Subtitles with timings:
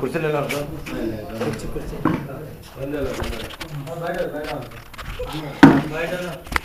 [0.00, 0.66] కుర్చీలు ఎలా ఉంటారు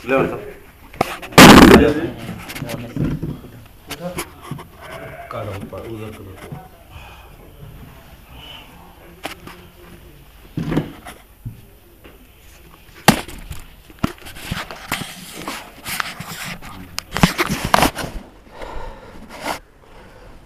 [0.10, 0.44] లేవండి సార్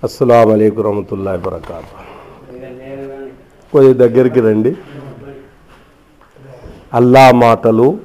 [0.04, 2.08] అస్సలం అయికు రహమతుల్లా వరకాతు
[3.74, 4.76] కొద్ది దగ్గరికి రండి.
[6.94, 7.98] అల్లా మాటలు.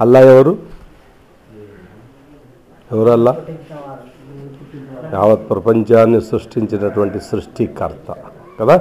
[0.00, 0.58] అల్లా ఎవరు?
[2.92, 3.36] ఎవరు అల్లా?
[5.12, 8.14] యావత్ ప్రపంచాన్ని సృష్టించినటువంటి సృష్టికర్త.
[8.60, 8.80] కదా?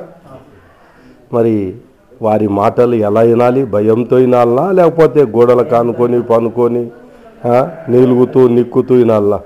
[1.34, 1.78] మరి
[2.22, 3.66] వారి మాటలు ఎలా వినాలి?
[3.66, 4.72] భయంతో వినాలనా?
[4.72, 6.92] లేకపోతే గోడలకు అనుకొని పనుకొని
[7.90, 9.40] నిలుగుతూ నిక్కుతూ వినాలనా?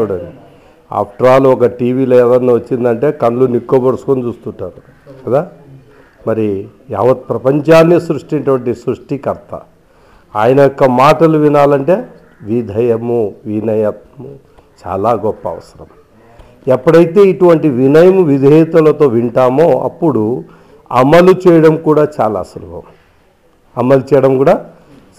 [0.00, 0.43] చూడండి.
[0.92, 4.80] ఆఫ్టర్ ఆల్ ఒక టీవీలో ఏదన్నా వచ్చిందంటే కళ్ళు నిక్కబడుచుకొని చూస్తుంటారు.
[5.26, 5.46] కదా?
[6.26, 9.60] మరి యావత్ ప్రపంచాన్ని సృష్టించినటువంటి సృష్టికర్త.
[10.36, 12.04] ఆయన యొక్క మాటలు వినాలంటే
[12.42, 14.28] విధేయము వినయము
[14.86, 15.86] చాలా గొప్ప అవసరం.
[16.68, 20.44] ఎప్పుడైతే ఇటువంటి వినయము విధేయతలతో వింటామో అప్పుడు
[20.92, 22.82] అమలు చేయడం కూడా చాలా సులభం.
[23.76, 24.66] అమలు చేయడం కూడా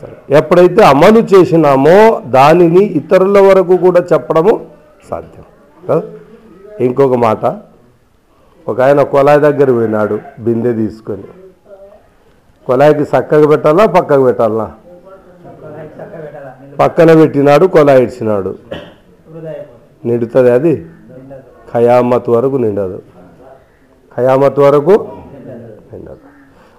[0.02, 4.66] సరే ఎప్పుడైతే అమలు చేసినామో దానిని ఇతరుల వరకు కూడా చెప్పడము
[5.10, 5.45] సాధ్యం.
[5.88, 6.02] కదా
[6.86, 7.44] ఇంకొక మాట.
[8.68, 11.28] ఒక ఆయన కొలాయి దగ్గర పోయినాడు బిందె తీసుకొని.
[12.68, 14.68] కొలాయికి చక్కగా పెట్టాలా పక్కకు పెట్టాలా?
[16.80, 18.52] పక్కన పెట్టినాడు కొలాయి ఇచ్చినాడు
[20.08, 20.74] నిండుతుంది అది?
[21.74, 22.98] ఖయామత్ వరకు నిండదు.
[24.16, 24.96] ఖయామత్ వరకు
[25.92, 26.22] నిండదు.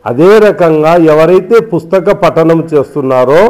[0.04, 3.40] అదే రకంగా ఎవరైతే పుస్తక పఠనం చేస్తున్నారో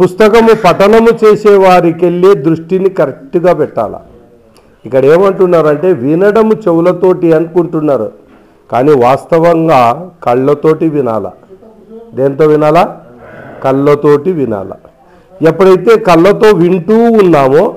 [0.00, 4.00] పుస్తకము పఠనము చేసే వారికి వెళ్ళే దృష్టిని కరెక్ట్గా పెట్టాలా?
[4.86, 8.08] ఇక్కడ ఏమంటున్నారంటే వినడము చెవులతోటి అనుకుంటున్నారు
[8.72, 11.30] కానీ వాస్తవంగా కళ్ళతోటి వినాల?
[12.14, 13.00] దేంతో వినాలా?
[13.64, 14.72] కళ్ళతోటి వినాల.
[15.48, 17.74] ఎప్పుడైతే కళ్ళతో వింటూ ఉన్నామో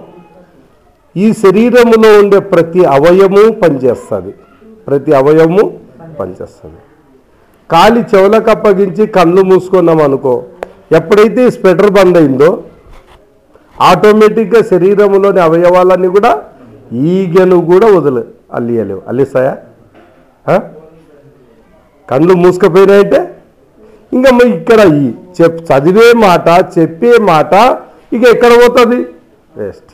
[1.16, 4.34] ఈ శరీరంలో ఉండే ప్రతి అవయము పనిచేస్తుంది.
[4.88, 5.64] ప్రతి అవయవము
[6.20, 6.80] పనిచేస్తుంది.
[7.72, 10.44] కాలి చెవులకు అప్పగించి కళ్ళు మూసుకున్నాం అనుకో
[10.92, 12.64] ఎప్పుడైతే స్పెటర్ స్వెటర్ బంద్ అయిందో
[13.82, 16.32] ఆటోమేటిక్గా శరీరంలోని అవయవాలన్నీ కూడా
[16.92, 18.24] ఈగలు కూడా వదిలే
[18.54, 19.54] అల్లియలేవు అల్లిస్తాయా
[22.10, 23.20] కళ్ళు మూసుకపోయినాయంటే?
[24.14, 26.48] ఇంకా మరి ఇక్కడ ఈ చెప్ చదివే మాట
[26.80, 27.54] చెప్పే మాట
[28.14, 29.08] ఇక ఎక్కడ పోతుంది?
[29.58, 29.92] వేస్ట్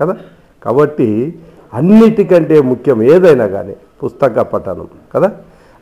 [0.00, 0.16] కదా?
[0.62, 1.38] కాబట్టి
[1.74, 4.88] అన్నిటికంటే ముఖ్యం ఏదైనా కానీ పుస్తక పఠనం.
[5.14, 5.30] కదా?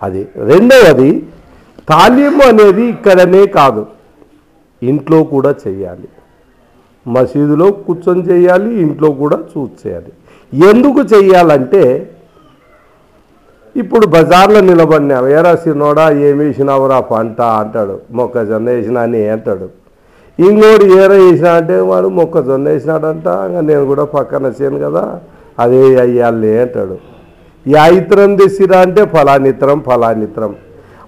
[0.02, 1.10] అది రెండవది
[1.88, 3.86] తాలీము అనేది ఇక్కడనే కాదు.
[4.82, 6.08] ఇంట్లో కూడా చేయాలి.
[7.06, 10.12] మసీదులో కూర్చొని చేయాలి ఇంట్లో కూడా చూసి చేయాలి.
[10.52, 11.82] ఎందుకు చేయాలంటే
[13.76, 17.40] ఇప్పుడు బజార్లో నిలబడినా ఏరా సినోడా ఏమి వేసినావురా పంట?
[17.40, 17.98] అంటాడు.
[18.12, 19.68] మొక్కజొన్న వేసినా అని అంటాడు.
[20.38, 25.04] ఇంకోటి ఏర వేసినా అంటే వాడు మొక్కజొన్న వేసినాడంట ఇంకా నేను కూడా పక్కన వచ్చాను కదా
[25.58, 26.96] అదే అయ్యాలి అంటాడు.
[27.66, 30.54] యాయిత్రం తెసిరా అంటే ఫలానిత్రం ఫలానిత్రం.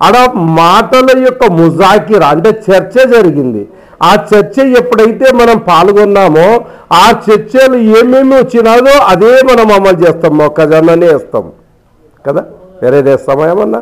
[0.02, 3.68] ఆడ మాటల యొక్క ముజాకిర అంటే చర్చ జరిగింది.
[4.02, 6.46] ఆ చర్చ ఎప్పుడైతే మనం పాల్గొన్నామో
[6.92, 11.44] ఆ చర్చలు ఏమేమి వచ్చినాదో అదే మనం అమలు చేస్తాం మొక్కజొన్ననే వేస్తాం.
[12.24, 12.42] కదా?
[12.82, 13.80] వేరేదే వేస్తామా ఏమన్నా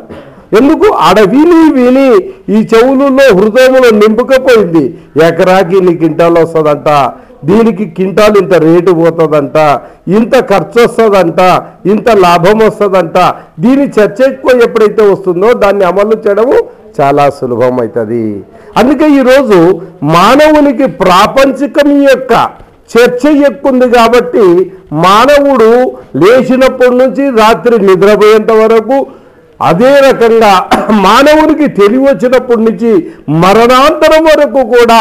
[0.57, 0.87] ఎందుకు?
[0.99, 2.07] ఆడ విని విని
[2.55, 4.83] ఈ చెవులలో హృదయంలో నింపుకపోయింది.
[5.27, 6.89] ఎకరాకి నీ కింటాలు వస్తుందంట.
[7.43, 9.57] దీనికి కింటాలు ఇంత రేటు పోతుందంట
[10.07, 11.39] ఇంత ఖర్చు వస్తుందంట
[11.85, 13.17] ఇంత లాభం వస్తుందంట.
[13.59, 16.57] దీని చర్చ ఎక్కువ ఎప్పుడైతే వస్తుందో దాన్ని అమలు చేయడము
[16.99, 18.23] చాలా సులభం అవుతుంది
[18.77, 19.59] అందుకే ఈరోజు
[20.13, 22.33] మానవునికి ప్రాపంచికం యొక్క
[22.93, 24.45] చర్చ ఎక్కువ ఉంది కాబట్టి
[25.03, 25.71] మానవుడు
[26.15, 28.97] లేచినప్పటి నుంచి రాత్రి నిద్రపోయేంత వరకు
[29.59, 30.51] అదే రకంగా
[31.05, 32.91] మానవునికి తెలివి వచ్చినప్పటి నుంచి
[33.41, 34.99] మరణాంతరం వరకు కూడా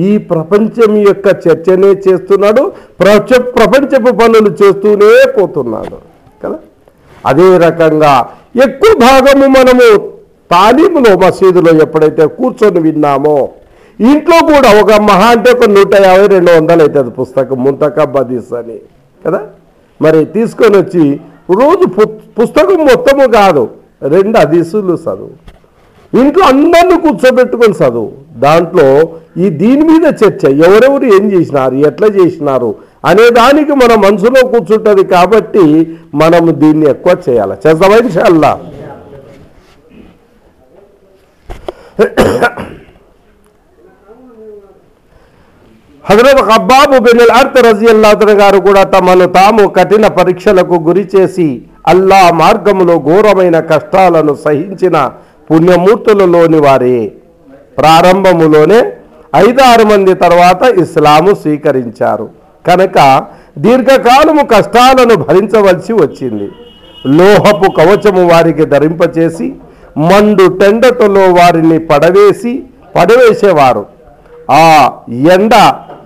[0.00, 2.62] ఈ ప్రపంచం యొక్క చర్చనే చేస్తున్నాడు
[3.00, 5.96] ప్రపంచ ప్రపంచపు పనులు చేస్తూనే పోతున్నాడు
[6.40, 6.58] కదా?
[7.24, 8.12] అదే రకంగా
[8.64, 9.86] ఎక్కువ భాగము మనము
[10.50, 13.36] తాలీములో మసీదులో ఎప్పుడైతే కూర్చొని విన్నామో
[13.98, 18.76] ఇంట్లో కూడా ఒక మహా అంటే ఒక నూట యాభై రెండు వందలు అవుతుంది పుస్తకం ముంతక బదీస్ అని
[19.22, 19.40] కదా?
[20.00, 21.04] మరి తీసుకొని వచ్చి
[21.56, 21.84] రోజు
[22.38, 23.64] పుస్తకం మొత్తము కాదు
[24.02, 25.34] రెండు అదీసులు చదువు.
[26.12, 28.10] ఇంట్లో అందరిని కూర్చోబెట్టుకొని చదువు.
[28.44, 28.86] దాంట్లో
[29.42, 32.70] ఈ దీని మీద చర్చ ఎవరెవరు ఏం చేసినారు ఎట్లా చేసినారు
[33.10, 35.64] అనే దానికి మన మనసులో కూర్చుంటుంది కాబట్టి
[36.22, 37.56] మనము దీన్ని ఎక్కువ చేయాలి.
[37.64, 38.52] చేద్దామా ఇన్షాల్లా?
[46.04, 51.48] హజరత్ ఖబ్బాబు బిన్ అర్త్ రజియల్లాతన్ గారు కూడా తమను తాము కఠిన పరీక్షలకు గురి చేసి
[51.88, 55.10] అల్లా మార్గములో ఘోరమైన కష్టాలను సహించిన
[55.50, 57.12] పుణ్యమూర్తులలోని వారే.
[57.78, 58.92] ప్రారంభములోనే
[59.36, 62.28] ఐదారు మంది తర్వాత ఇస్లాము స్వీకరించారు.
[62.66, 63.24] కనుక
[63.58, 66.48] దీర్ఘకాలము కష్టాలను భరించవలసి వచ్చింది.
[67.06, 69.52] లోహపు కవచము వారికి ధరింపచేసి
[69.98, 72.62] మండు టెండతలో వారిని పడవేసి
[72.96, 73.86] పడవేసేవారు.
[74.50, 75.54] ఆ ఎండ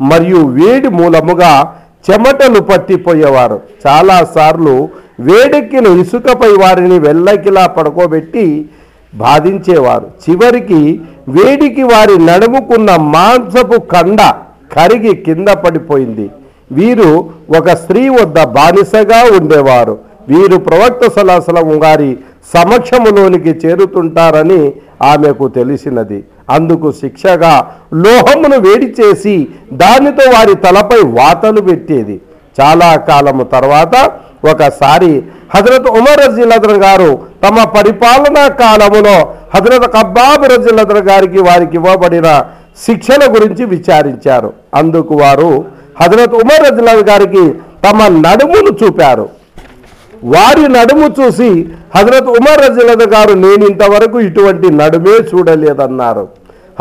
[0.01, 1.75] మరియు వేడి మూలముగా
[2.11, 3.61] చెమటలు పట్టిపోయేవారు.
[3.87, 4.89] చాలాసార్లు
[5.27, 8.45] వేడెక్కిన ఇసుకపై వారిని వెళ్ళకిలా పడుకోబెట్టి
[9.15, 10.07] బాధించేవారు.
[10.25, 10.81] చివరికి
[11.29, 14.21] వేడికి వారి నడుముకున్న మాంసపు కండ
[14.77, 16.27] కరిగి కింద పడిపోయింది.
[16.73, 17.11] వీరు
[17.59, 19.99] ఒక స్త్రీ వద్ద బానిసగా ఉండేవారు.
[20.29, 22.11] వీరు ప్రవక్త సలాసలం గారి
[22.55, 24.63] సమక్షములోనికి చేరుతుంటారని
[25.03, 26.19] ఆమెకు తెలిసినది.
[26.51, 27.55] అందుకు శిక్షగా
[27.95, 29.35] లోహమును వేడి చేసి
[29.73, 32.17] దానితో వారి తలపై వాతలు పెట్టేది.
[32.61, 33.95] చాలా కాలము తర్వాత
[34.45, 35.23] ఒకసారి
[35.57, 42.45] హజరత్ ఉమర్ రజీలద్ర గారు తమ పరిపాలనా కాలములో హజరత్ కబ్బాబ్ రజీలద్ర గారికి వారికి ఇవ్వబడిన
[42.87, 44.53] శిక్షణ గురించి విచారించారు.
[44.75, 45.65] అందుకు వారు
[46.01, 47.55] హజరత్ ఉమర్ రజీలదర్ గారికి
[47.89, 49.29] తమ నడుమును చూపారు.
[50.25, 56.29] వారి నడుము చూసి హజరత్ ఉమర్ రజీలద్ గారు నేను ఇంతవరకు ఇటువంటి నడుమే చూడలేదన్నారు.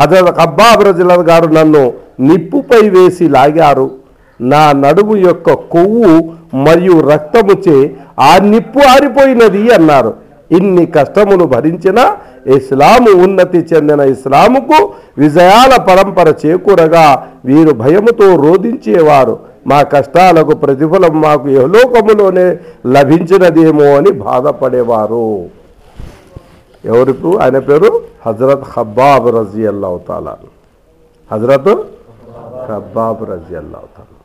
[0.00, 3.99] హజరత్ కబ్బాబ్ రజీలద్ గారు నన్ను నిప్పుపై వేసి లాగారు.
[4.40, 10.14] నా నడుము యొక్క కొవ్వు మరియు రక్తముచే ఆ నిప్పు ఆరిపోయినది అన్నారు.
[10.50, 12.16] ఇన్ని కష్టములు భరించిన
[12.46, 19.38] ఇస్లాము ఉన్నతి చెందిన ఇస్లాముకు విజయాల పరంపర చేకూరగా వీరు భయముతో రోధించేవారు.
[19.66, 25.44] మా కష్టాలకు ప్రతిఫలం మాకు యహలోకములోనే లభించినదేమో అని బాధపడేవారు.
[26.84, 27.36] ఎవరికి?
[27.42, 30.36] ఆయన పేరు హజరత్ హబ్బాబ్ రజీ అల్లావుతాలా
[31.30, 31.68] హజరత్
[32.70, 34.19] హబ్బాబ్ రజీ అల్లావుతాలా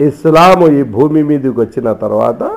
[0.00, 2.56] ఇస్లాము ఈ భూమి మీదకి వచ్చిన తర్వాత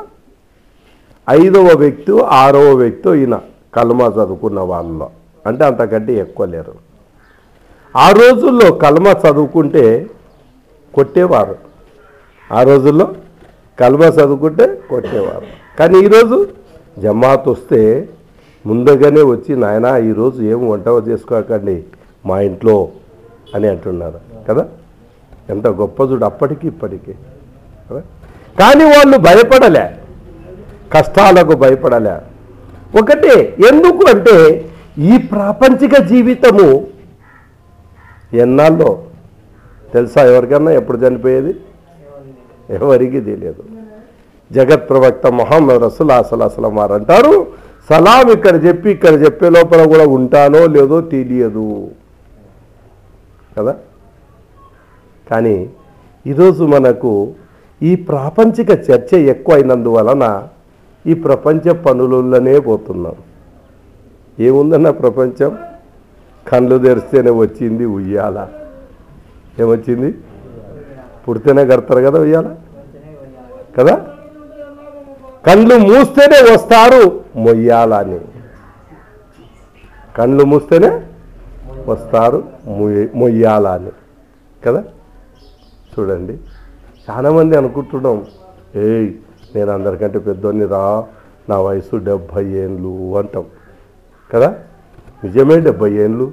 [1.30, 3.40] ఐదవ వ్యక్తి ఆరవ వ్యక్తి ఈయన
[3.74, 5.10] కల్మా చదువుకున్న వాళ్ళలో
[5.48, 6.76] అంటే అంతకంటే ఎక్కువ లేరు.
[7.96, 10.10] ఆ రోజుల్లో కల్మా చదువుకుంటే
[10.94, 11.56] కొట్టేవారు.
[12.54, 13.16] ఆ రోజుల్లో
[13.80, 15.46] కల్మా చదువుకుంటే కొట్టేవారు.
[15.80, 16.48] కానీ ఈరోజు
[17.00, 18.10] జమాత్ వస్తే
[18.66, 21.84] ముందుగానే వచ్చి నాయన ఈరోజు ఏం వంట చేసుకోకండి
[22.26, 22.90] మా ఇంట్లో
[23.56, 24.20] అని అంటున్నారు
[24.50, 24.66] కదా.
[25.50, 27.14] ఎంత గొప్ప చూడు అప్పటికి ఇప్పటికీ.
[28.60, 29.98] కానీ వాళ్ళు భయపడలే.
[30.94, 32.18] కష్టాలకు భయపడలే.
[33.00, 36.88] ఒకటే ఎందుకు అంటే ఈ ప్రాపంచిక జీవితము
[38.34, 39.04] ఎన్నాళ్ళో
[39.94, 41.56] తెలుసా ఎవరికన్నా ఎప్పుడు చనిపోయేది?
[42.70, 43.64] ఎవరికి తెలియదు.
[44.52, 47.48] జగత్ ప్రవక్త మొహమ్మద్ అసలు అసలు వారు అంటారు
[47.90, 51.92] సలాం ఇక్కడ చెప్పి ఇక్కడ చెప్పే లోపల కూడా ఉంటానో లేదో తెలియదు.
[53.58, 53.76] కదా?
[55.32, 55.70] కానీ
[56.28, 57.34] ఈరోజు మనకు
[57.82, 60.48] ఈ ప్రాపంచిక చర్చ ఎక్కువైనందువలన
[61.06, 63.16] ఈ ప్రపంచ పనులలోనే పోతున్నాం.
[64.40, 65.58] ఏముందన్న ప్రపంచం?
[66.48, 68.48] కళ్ళు తెరిస్తేనే వచ్చింది ఉయ్యాల.
[69.60, 70.16] ఏమొచ్చింది?
[71.30, 72.56] పుడితేనే కడతారు కదా ఉయ్యాల?
[73.80, 74.08] కదా?
[75.48, 78.20] కళ్ళు మూస్తేనే వస్తారు మొయ్యాలని
[80.18, 81.02] కళ్ళు మూస్తేనే
[81.88, 82.44] వస్తారు
[83.16, 83.92] మొయ్యాలని
[84.66, 84.84] కదా?
[86.00, 86.38] చూడండి.
[87.10, 88.26] చాలామంది అనుకుంటున్నాం
[88.76, 89.14] ఏయ్
[89.56, 91.04] నేను అందరికంటే పెద్దోని రా
[91.50, 93.46] నా వయసు డెబ్భై ఏండ్లు అంటాం.
[94.34, 94.56] కదా?
[95.24, 96.32] నిజమే డెబ్భై ఏండ్లు?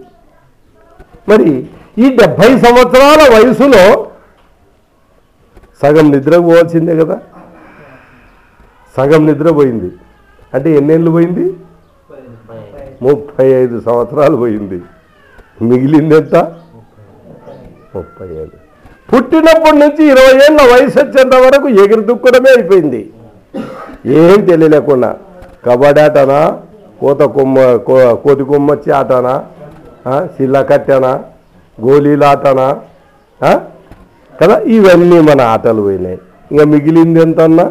[1.28, 1.66] మరి
[1.99, 4.11] ఈ డెబ్భై సంవత్సరాల వయసులో
[5.83, 7.21] సగం నిద్రకు పోవాల్సిందే కదా?
[8.97, 9.92] సగం నిద్ర పోయింది.
[10.54, 11.56] అంటే ఎన్నేళ్ళు పోయింది?
[13.02, 14.83] ముప్పై ఐదు సంవత్సరాలు పోయింది.
[15.62, 16.35] మిగిలింది ఎంత?
[17.94, 18.63] ముప్పై ఐదు.
[19.14, 23.00] పుట్టినప్పటి నుంచి ఇరవై ఏళ్ళ వయసు వచ్చేంత వరకు ఎగిరి దుక్కడమే అయిపోయింది.
[24.06, 25.11] ఏం తెలియలేకుండా.
[25.66, 26.40] కబడ్డీ ఆటనా
[27.00, 29.35] కోత కొమ్మ కో- కోతి కొమ్మచ్చి ఆటనా
[30.06, 31.12] ఆ, సిల్ల కట్టనా
[31.78, 32.66] గోళీల ఆటనా
[34.35, 36.18] కదా ఇవన్నీ మన ఆటలు పోయినాయి.
[36.50, 37.64] ఇంకా మిగిలింది ఎంత అన్నా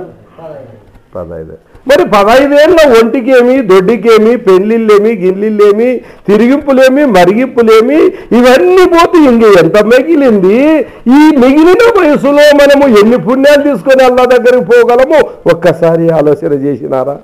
[1.16, 1.56] పదహైదు.
[1.88, 7.96] మరి పదహైదేళ్ళ ఒంటికేమి దొడ్డికేమి పెళ్ళిళ్ళేమి గిల్లిళ్ళేమి తిరిగింపులేమి మరిగింపులేమి
[8.38, 10.80] ఇవన్నీ పోతే ఇంక ఎంత మిగిలింది?
[11.08, 15.30] ఈ మిగిలిన వయసులో మనము ఎన్ని పుణ్యాలు తీసుకొని అల్లా దగ్గరికి పోగలము?
[15.50, 17.18] ఒక్కసారి ఆలోచన చేసినారా?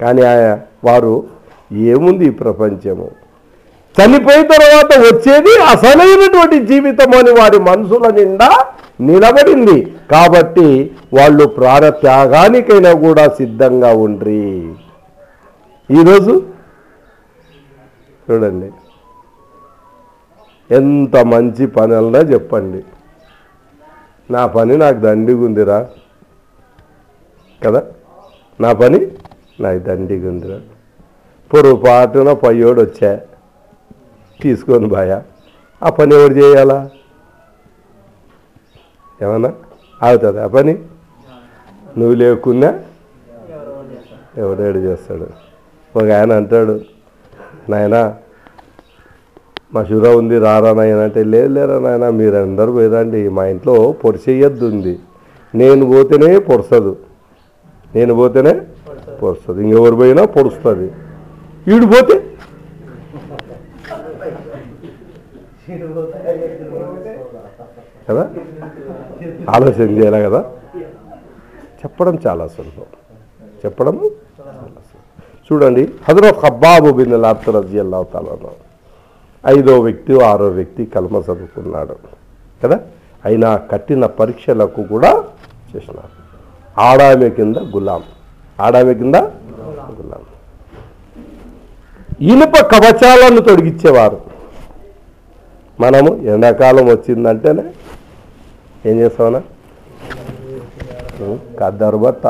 [0.00, 1.24] కానీ ఆ- వారు
[1.72, 3.10] ఏముంది ఈ ప్రపంచము?
[3.96, 8.50] చనిపోయిన తర్వాత వచ్చేది అసలైనటువంటి జీవితం అని వారి మనసుల నిండా
[9.00, 9.92] నిలబడింది.
[10.10, 14.74] కాబట్టి వాళ్ళు ప్రాణ త్యాగానికైనా కూడా సిద్ధంగా ఉండ్రి.
[15.90, 16.46] ఈరోజు
[18.30, 18.70] చూడండి.
[20.74, 21.94] ఎంత మంచి పని
[22.32, 22.84] చెప్పండి.
[24.30, 25.88] నా పని నాకు దండిగా ఉందిరా.
[27.66, 27.82] కదా?
[28.60, 29.06] నా పని
[29.60, 30.60] నాకు దండిగా ఉందిరా.
[31.54, 33.20] పొరపాటున పయ్యోడు వచ్చా.
[34.42, 35.22] తీసుకొని బాయా.
[35.82, 36.90] ఆ పని ఎవరు చేయాలా?
[39.22, 39.52] ఏమన్నా?
[40.04, 40.38] అవుతుంది?
[40.44, 40.74] ఆ పని?
[41.98, 42.70] నువ్వు లేకున్నా
[44.42, 45.26] ఎవడేడు చేస్తాడు.
[45.94, 46.74] ఒక ఆయన అంటాడు
[47.72, 48.02] నాయనా
[49.74, 51.00] మా షుర ఉంది రారా నాయన.
[51.08, 54.94] అంటే లేదు లేరా నాయన మీరందరూ పోయిరండి మా ఇంట్లో పొడిచేయద్దు ఉంది.
[55.54, 56.92] నేను పోతేనే పొడసదు
[57.96, 58.54] నేను పోతేనే
[59.22, 59.58] పొడుస్తుంది.
[59.64, 60.88] ఇంకెవరు పోయినా పొడుస్తుంది.
[61.74, 62.16] ఈడు పోతే
[68.08, 68.30] కదా?
[69.50, 70.44] ఆలోచన చేయాలి కదా?
[71.76, 72.84] చెప్పడం చాలా సులభం.
[73.64, 75.52] చెప్పడం చాలా సులభం.
[75.52, 78.66] చూడండి హజరత్ హబ్బాబు బిన్ లాత్ రజీ తాలను
[79.46, 81.96] ఐదో వ్యక్తి ఆరో వ్యక్తి కలమ చదువుకున్నాడు.
[82.64, 82.80] కదా?
[83.24, 85.24] అయినా కట్టిన పరీక్షలకు కూడా
[85.76, 86.26] చేసినారు.
[86.80, 88.02] ఆడామె కింద గులాం.
[88.60, 90.20] ఆడామె కింద గులాం.
[92.20, 94.20] ఇనుప కవచాలను తొడిగించేవారు
[95.80, 97.62] మనము ఎండాకాలం వచ్చిందంటేనే
[98.86, 99.42] ఏం చేస్తావనా
[101.60, 102.26] కద్దరు బట్ట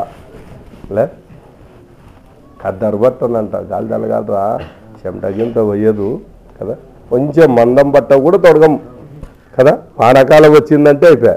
[0.92, 1.08] లే.
[2.64, 4.58] కద్దరు బట్ట అంట గాలి తలగాలరా
[5.06, 6.20] చెమట గింత పోయదు.
[6.60, 6.76] కదా?
[7.10, 8.80] కొంచెం మందం బట్ట కూడా తొడగం.
[9.58, 9.78] కదా?
[9.98, 11.36] వానాకాలం వచ్చిందంటే అయిపోయా.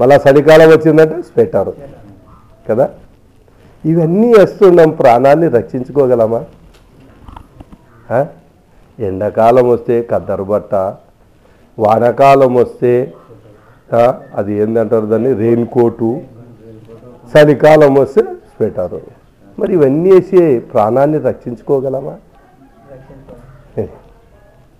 [0.00, 1.72] మళ్ళా చలికాలం వచ్చిందంటే స్వెటర్.
[2.70, 2.88] కదా?
[3.84, 4.90] ఇవన్నీ వేస్తున్నాం.
[4.90, 6.44] ప్రాణాన్ని రక్షించుకోగలమా?
[8.98, 10.74] ఎండాకాలం వస్తే కద్దరు బట్ట.
[11.78, 13.12] వానాకాలం వస్తే
[14.34, 15.32] అది ఏంటంటారు దాన్ని?
[15.32, 16.20] రెయిన్ కోటు
[17.36, 19.00] చలికాలం వస్తే స్వెటరు.
[19.58, 22.16] మరి ఇవన్నీ వేసి ప్రాణాన్ని రక్షించుకోగలమా?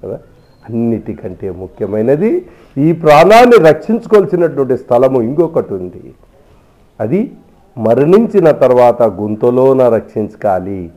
[0.04, 0.18] కదా?
[0.68, 2.46] అన్నిటికంటే ముఖ్యమైనది
[2.78, 6.14] ఈ ప్రాణాన్ని రక్షించుకోవాల్సినటువంటి స్థలము ఇంకొకటి ఉంది.
[7.00, 7.32] అది
[7.78, 10.90] మరణించిన తర్వాత గుంతలోన రక్షించుకోవాలి.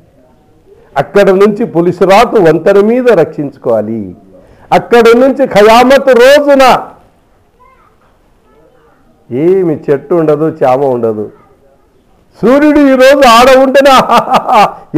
[0.97, 4.15] అక్కడ నుంచి పులిసురాతు వంతెన మీద రక్షించుకోవాలి.
[4.71, 6.87] అక్కడ నుంచి ఖయామత్ రోజున
[9.29, 11.25] ఏమి చెట్టు ఉండదు చామ ఉండదు.
[12.39, 13.95] సూర్యుడు ఈరోజు ఆడ ఉంటేనే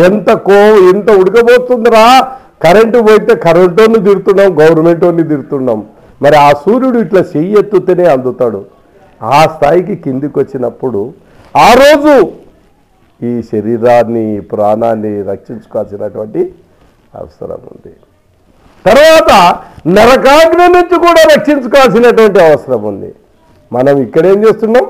[0.08, 0.58] ఎంత కో
[0.92, 2.04] ఎంత ఉడకబోతుందిరా
[2.64, 5.80] కరెంటు పోయితే కరెంటోని తిడుతున్నాం వాళ్ళని తిడుతున్నాం.
[6.24, 8.62] మరి ఆ సూర్యుడు ఇట్లా చెయ్యి ఎత్తుతేనే అందుతాడు.
[9.36, 11.02] ఆ స్థాయికి కిందికి వచ్చినప్పుడు
[11.68, 12.14] ఆ రోజు
[13.30, 16.42] ఈ శరీరాన్ని ఈ ప్రాణాన్ని రక్షించుకోవాల్సినటువంటి
[17.22, 17.94] అవసరం ఉంది.
[18.86, 19.32] తర్వాత
[19.96, 23.12] నరకాగ్ని నుంచి కూడా రక్షించుకోవాల్సినటువంటి అవసరం ఉంది.
[23.74, 24.86] మనం ఇక్కడేం చేస్తున్నాం?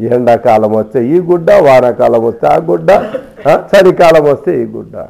[0.00, 2.90] ఎండాకాలం వస్తే ఈ గుడ్డ వానాకాలం వస్తే ఆ గుడ్డ
[3.70, 5.06] చలికాలం వస్తే ఈ గుడ్డ.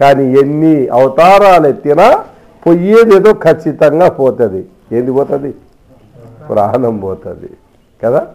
[0.00, 2.24] కానీ ఎన్ని అవతారాలు ఎత్తినా
[2.66, 4.66] పొయ్యేది ఏదో ఖచ్చితంగా పోతుంది.
[4.92, 5.54] ఏంది పోతుంది?
[6.48, 7.50] ప్రాణం పోతుంది.
[8.04, 8.26] కదా?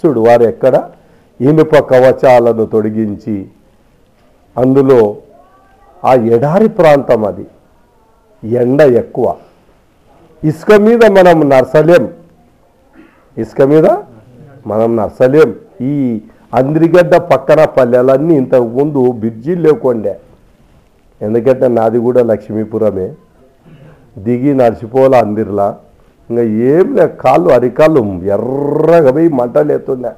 [0.00, 0.90] చూడు వారు ఎక్కడ?
[1.40, 3.46] ఇనుప కవచాలను తొడిగించి
[4.56, 5.16] అందులో
[6.04, 7.46] ఆ ఎడారి ప్రాంతం అది.
[8.44, 9.34] ఎండ ఎక్కువ.
[10.44, 12.08] ఇసుక మీద మనం నర్సలేం
[13.38, 13.86] ఇసుక మీద
[14.66, 16.20] మనం నర్సలేం ఈ
[16.54, 20.18] అంద్రిగడ్డ పక్కన పల్లెలన్నీ ఇంతకుముందు బ్రిడ్జీలు లేకుండే.
[21.20, 23.10] ఎందుకంటే నాది కూడా లక్ష్మీపురమే.
[24.18, 25.76] దిగి నడిచిపోలే అందిర్లా.
[26.30, 30.10] ఇంకా ఏం లే కాళ్ళు అరికాళ్ళు ఎర్రగా పోయి మంటలు ఎత్తుండే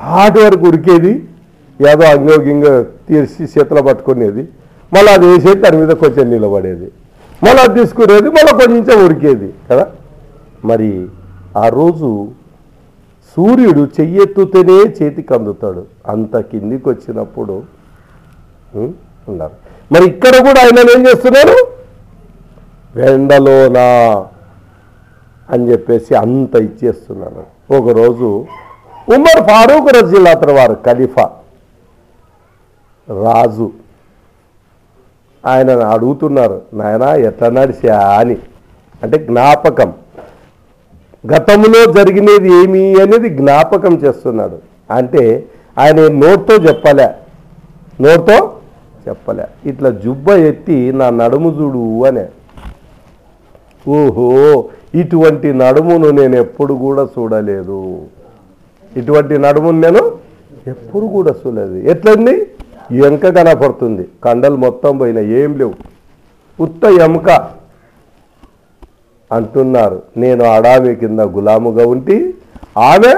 [0.00, 1.28] ఆటి వరకు ఉడికేది
[1.90, 4.48] ఏదో అంగో గింగో తీర్చి చేతిలో పట్టుకునేది.
[4.92, 6.88] మళ్ళీ అది వేసేది దాని మీద కొంచెం నిలబడేది.
[7.42, 9.86] మళ్ళీ అది తీసుకునేది మళ్ళీ కొంచెం ఉడికేది కదా?
[10.64, 11.06] మరి
[11.56, 12.28] ఆ రోజు
[13.36, 15.86] సూర్యుడు చెయ్యెత్తుతేనే చేతికి అందుతాడు.
[16.06, 17.62] అంత కిందికి వచ్చినప్పుడు
[19.28, 19.52] ఉన్నారు.
[19.92, 21.76] మరి ఇక్కడ కూడా ఆయన ఏం చేస్తున్నారు?
[22.96, 24.26] వెండలోనా
[25.50, 27.74] అని చెప్పేసి అంత ఇచ్చేస్తున్నారు.
[27.76, 28.46] ఒకరోజు
[29.08, 29.96] ఉమర్ ఫారూక్
[30.28, 31.30] అతను వారు ఖలీఫా
[33.22, 33.70] రాజు
[35.46, 37.98] ఆయన అడుగుతున్నారు నాయన ఎట్లా నడిచా?
[37.98, 38.36] అని.
[39.02, 39.92] అంటే జ్ఞాపకం.
[41.32, 44.58] గతంలో జరిగినది ఏమి అనేది జ్ఞాపకం చేస్తున్నాడు.
[44.90, 45.44] అంటే
[45.78, 47.08] ఆయన నోట్తో చెప్పలే?
[48.00, 48.52] నోట్తో
[49.08, 49.46] చెప్పలే.
[49.66, 52.26] ఇట్లా జుబ్బ ఎత్తి నా నడుము చూడు అనే.
[53.88, 54.64] ఓహో
[54.94, 58.02] ఇటువంటి నడుమును నేను ఎప్పుడు కూడా చూడలేదు.
[58.96, 60.12] ఇటువంటి నడుమును నేను
[60.66, 61.74] ఎప్పుడు కూడా చూడలేదు.
[61.74, 62.46] ఎట్లండి?
[62.96, 64.08] ఎంక కనపడుతుంది.
[64.24, 65.74] కండలు మొత్తం పోయినా ఏం లేవు.
[66.60, 67.28] ఉత్త ఎముక
[69.32, 70.02] అంటున్నారు.
[70.16, 72.34] నేను అడావి కింద గులాముగా ఉంటి
[72.78, 73.14] ఆమె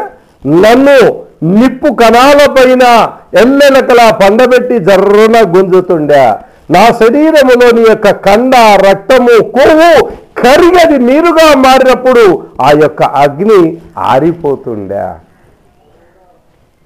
[0.47, 6.35] నన్ను నిప్పు కణాల పైన ఎల్లెలకలా పండబెట్టి జర్రున గుంజుతుండే.
[6.71, 10.07] నా శరీరములోని యొక్క కండ రక్తము కొవ్వు
[10.43, 14.99] కరిగది నీరుగా మారినప్పుడు ఆ యొక్క అగ్ని ఆరిపోతుండే.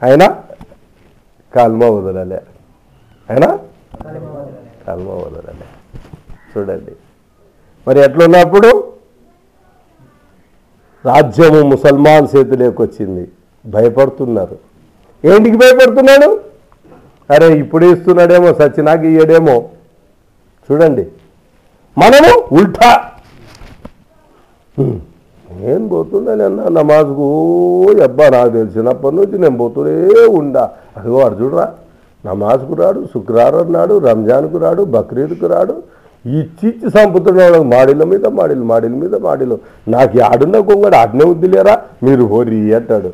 [0.03, 0.37] అయినా?
[1.55, 2.41] కల్మ వదలలే.
[3.31, 3.59] అయినా?
[4.87, 5.67] కల్మ వదలలే.
[6.59, 6.93] చూడండి.
[7.89, 8.92] మరి ఎట్లున్నప్పుడు?
[11.05, 13.25] రాజ్యము ముసల్మాన్ చేతిలోకి వచ్చింది
[13.65, 14.57] భయపడుతున్నారు.
[15.25, 16.29] ఏంటికి భయపడుతున్నాడు?
[17.31, 19.57] అరే ఇప్పుడు ఇస్తున్నాడేమో సచ్చినాకి ఇయ్యడేమో.
[20.69, 21.05] చూడండి.
[21.97, 22.91] మనము ఉల్టా.
[25.61, 27.27] నేను పోతున్నాను అన్న నమాజ్కు
[28.03, 29.95] అబ్బా నాకు తెలిసినప్పటి నుంచి నేను పోతూనే
[30.39, 30.71] ఉండా.
[30.97, 31.67] అదిగో వాడు చూడరా
[32.27, 35.75] నమాజ్కు రాడు శుక్రవారం నాడు రంజాన్కు రాడు బక్రీద్కు రాడు
[36.25, 39.57] ఇచ్చి చిచ్చి చంపుతున్నాడు మాడిల మీద మాడిలు మాడిల మీద మాడిలు.
[39.95, 41.75] నాకు ఆడున్న కొంగడు ఆడనే వద్దులేరా?
[42.07, 43.11] మీరు హోరి అంటాడు.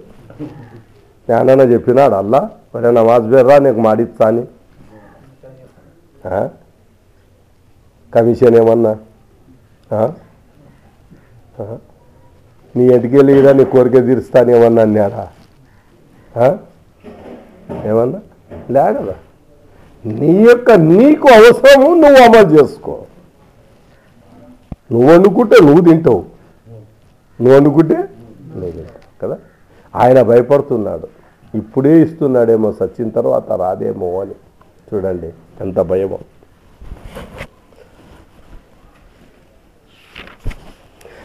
[1.28, 2.40] నేనన్నా చెప్పినాడు అల్లా
[2.74, 4.44] మరి నమాజ్ బెర్రా నీకు మాడిస్తా అని.
[8.14, 8.92] కమిషన్ ఏమన్నా?
[12.76, 15.24] నీ ఇంటికి వెళ్ళి నీ కోరిక తీరుస్తాను ఏమన్నా అన్నాడా?
[17.90, 18.20] ఏమన్నా?
[18.74, 19.16] లే కదా
[20.12, 22.98] నీ యొక్క నీకు అవసరము నువ్వు అమలు చేసుకో.
[24.92, 26.24] నువ్వు అనుకుంటే నువ్వు తింటావు.
[27.40, 27.96] నువ్వు అనుకుంటే
[28.56, 28.72] నువ్వు
[29.22, 29.38] కదా?
[29.96, 31.08] ఆయన భయపడుతున్నాడు.
[31.54, 34.30] ఇప్పుడే ఇస్తున్నాడేమో సచ్చిన తర్వాత రాదేమో అని.
[34.94, 36.18] చూడండి ఎంత భయమో.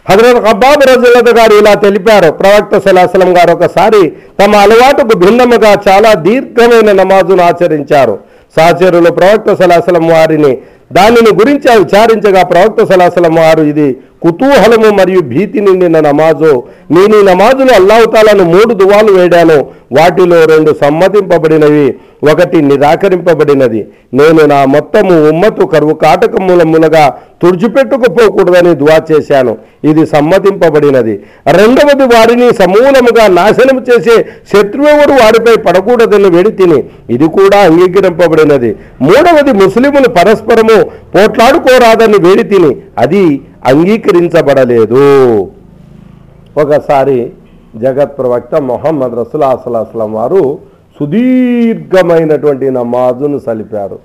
[0.10, 2.32] హజరత్ అబ్బాబ్ రజులత గారు ఇలా తెలిపారు.
[2.32, 8.33] ప్రవక్త సలాసలం గారు ఒకసారి తమ అలవాటుకు భిన్నముగా చాలా దీర్ఘమైన నమాజును ఆచరించారు.
[8.58, 10.54] సహచరులు ప్రవక్త సలాసలం వారిని
[10.92, 13.88] దానిని గురించి విచారించగా ప్రవక్త సలాసలం వారు ఇది
[14.24, 16.52] కుతూహలము మరియు భీతి నిండిన నమాజు.
[16.96, 19.60] నేను ఈ నమాజులు అల్లావుతాలను మూడు దువాలు వేడాను.
[19.98, 21.88] వాటిలో రెండు సమ్మతింపబడినవి
[22.32, 23.82] ఒకటి నిరాకరింపబడినది.
[24.20, 27.04] నేను నా మొత్తము ఉమ్మతు కరువు కాటకమూలములుగా
[27.42, 29.54] తుడిచిపెట్టుకుపోకూడదని దువా చేశాను.
[29.90, 31.16] ఇది సమ్మతింపబడినది.
[31.58, 34.16] రెండవది వారిని సమూలముగా నాశనం చేసే
[34.52, 36.80] శత్రువెవరు వారిపై పడకూడదని వేడి తిని
[37.16, 38.72] ఇది కూడా అంగీకరింపబడినది.
[39.08, 40.78] మూడవది ముస్లిములు పరస్పరము
[41.16, 43.24] పోట్లాడుకోరాదని వేడి తిని అది
[43.66, 45.42] అంగీకరించబడలేదు.
[46.58, 47.34] ఒకసారి
[47.76, 50.60] జగత్ ప్రవక్త మొహమ్మద్ రసుల్ అసలాస్లం వారు
[51.00, 54.00] సుదీర్ఘమైనటువంటి నమాజును సలిపారు.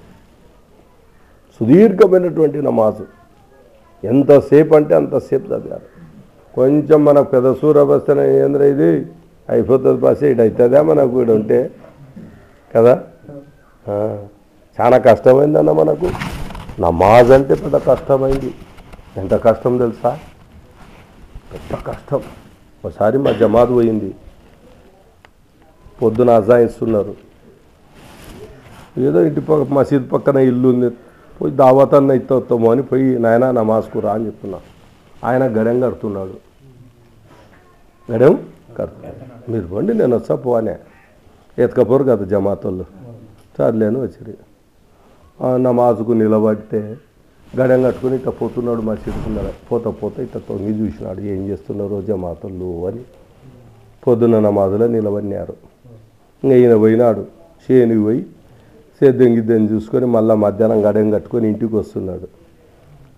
[1.61, 3.05] సుదీర్ఘమైనటువంటి నమాజు.
[4.07, 5.99] ఎంతసేపు అంటే అంతసేపు చదివారు.
[6.55, 9.07] కొంచెం మన పెద్ద సూర్యవస్థన ఏంద్ర ఇది?
[9.49, 11.21] అయిపోతుంది బస్ ఇటు అవుతుందా మనకు?
[11.21, 11.71] ఇక్కడ ఉంటే
[12.77, 13.01] కదా?
[14.81, 16.07] చాలా కష్టమైందన్న మనకు.
[16.81, 18.55] నమాజ్ అంటే పెద్ద కష్టమైంది.
[19.21, 20.11] ఎంత కష్టం తెలుసా?
[21.53, 22.21] పెద్ద కష్టం.
[22.85, 24.11] ఒకసారి మా జమాత్ పోయింది.
[26.01, 27.15] పొద్దున అజాయిస్తున్నారు
[29.07, 30.89] ఏదో ఇంటి పక్క మసీద్ పక్కన ఇల్లు ఉంది.
[31.39, 34.61] పోయి దావతాన్ని అన్న అని పోయి నాయన నమాజ్కు రా అని చెప్తున్నా.
[35.25, 36.37] ఆయన గడెం కడుతున్నాడు.
[38.13, 38.35] గడెం
[38.79, 39.51] కడుతున్నాడు.
[39.53, 40.77] మీరు బండి నేను వచ్చా పోనే
[41.65, 42.85] ఎతకపోరు కదా జమాతోళ్ళు
[43.59, 44.35] సర్లేను వచ్చి
[45.63, 46.81] నమాజ్కు నిలబడితే
[47.57, 51.21] గడెం కట్టుకుని ఇట్లా పోతున్నాడు మసీదుకున్నాడు పోతా పోతా ఇట్లా తొంగి చూసినాడు.
[51.21, 53.01] ఏం చేస్తున్నారో జమాతలు అని.
[54.07, 55.55] పొద్దున్న నమాజులో నిలబడినారు.
[56.45, 57.27] ఇంకా ఈయన పోయినాడు.
[57.71, 58.27] చేనికి పోయి
[59.01, 62.29] సేద్యం గిద్దని చూసుకొని మళ్ళీ మధ్యాహ్నం గడెం కట్టుకొని ఇంటికి వస్తున్నాడు.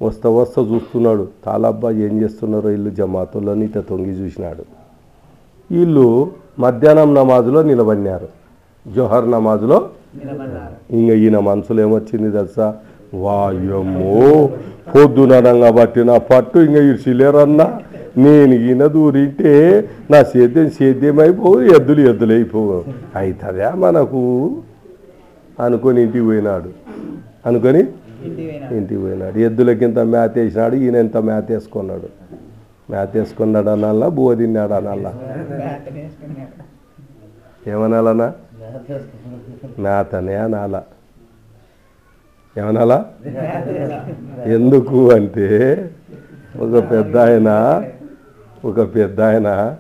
[0.05, 1.29] వస్తా వస్తా చూస్తున్నాడు.
[1.45, 4.65] తాళబ్బా ఏం చేస్తున్నారో ఇల్లు జమాతుల్లో అని ఇట్లా తొంగి చూసినాడు.
[5.71, 8.29] వీళ్ళు మధ్యాహ్నం నమాజులో నిలబడినారు.
[8.95, 9.91] జోహర్ నమాజులో
[10.91, 12.77] ఇంకా ఈయన మనసులో ఏమొచ్చింది తెలుసా?
[13.13, 14.49] వాయమ్మో
[14.95, 17.67] పొద్దుననంగా పట్టిన పట్టు ఇంకా ఇరిసిలేరన్నా
[18.17, 19.53] నేను ఈయన దూరింటే
[20.11, 22.85] నా సేద్యం సేద్యం అయిపోవు ఎద్దులు ఎద్దులు అయిపోవు
[23.17, 24.23] అవుతుందా మనకు?
[25.61, 26.71] అనుకొని ఇంటికి పోయినాడు.
[27.47, 27.79] అనుకొని
[28.77, 29.39] ఇంటికి పోయినాడు.
[29.39, 32.09] ఎద్దులకింత మేత వేసినాడు ఈయన ఎంత మేత వేసుకున్నాడు?
[32.91, 35.13] మేత వేసుకున్నాడు అనాలా బువ్వ తిన్నాడు అనాలా
[37.67, 38.33] ఏమనాలనా?
[39.79, 40.83] మేతనే అనాలా.
[42.57, 42.99] ఏమనాలా?
[44.47, 45.49] ఎందుకు అంటే
[46.61, 47.51] ఒక పెద్ద ఆయన
[48.65, 49.77] ఒక పెద్ద ఆయన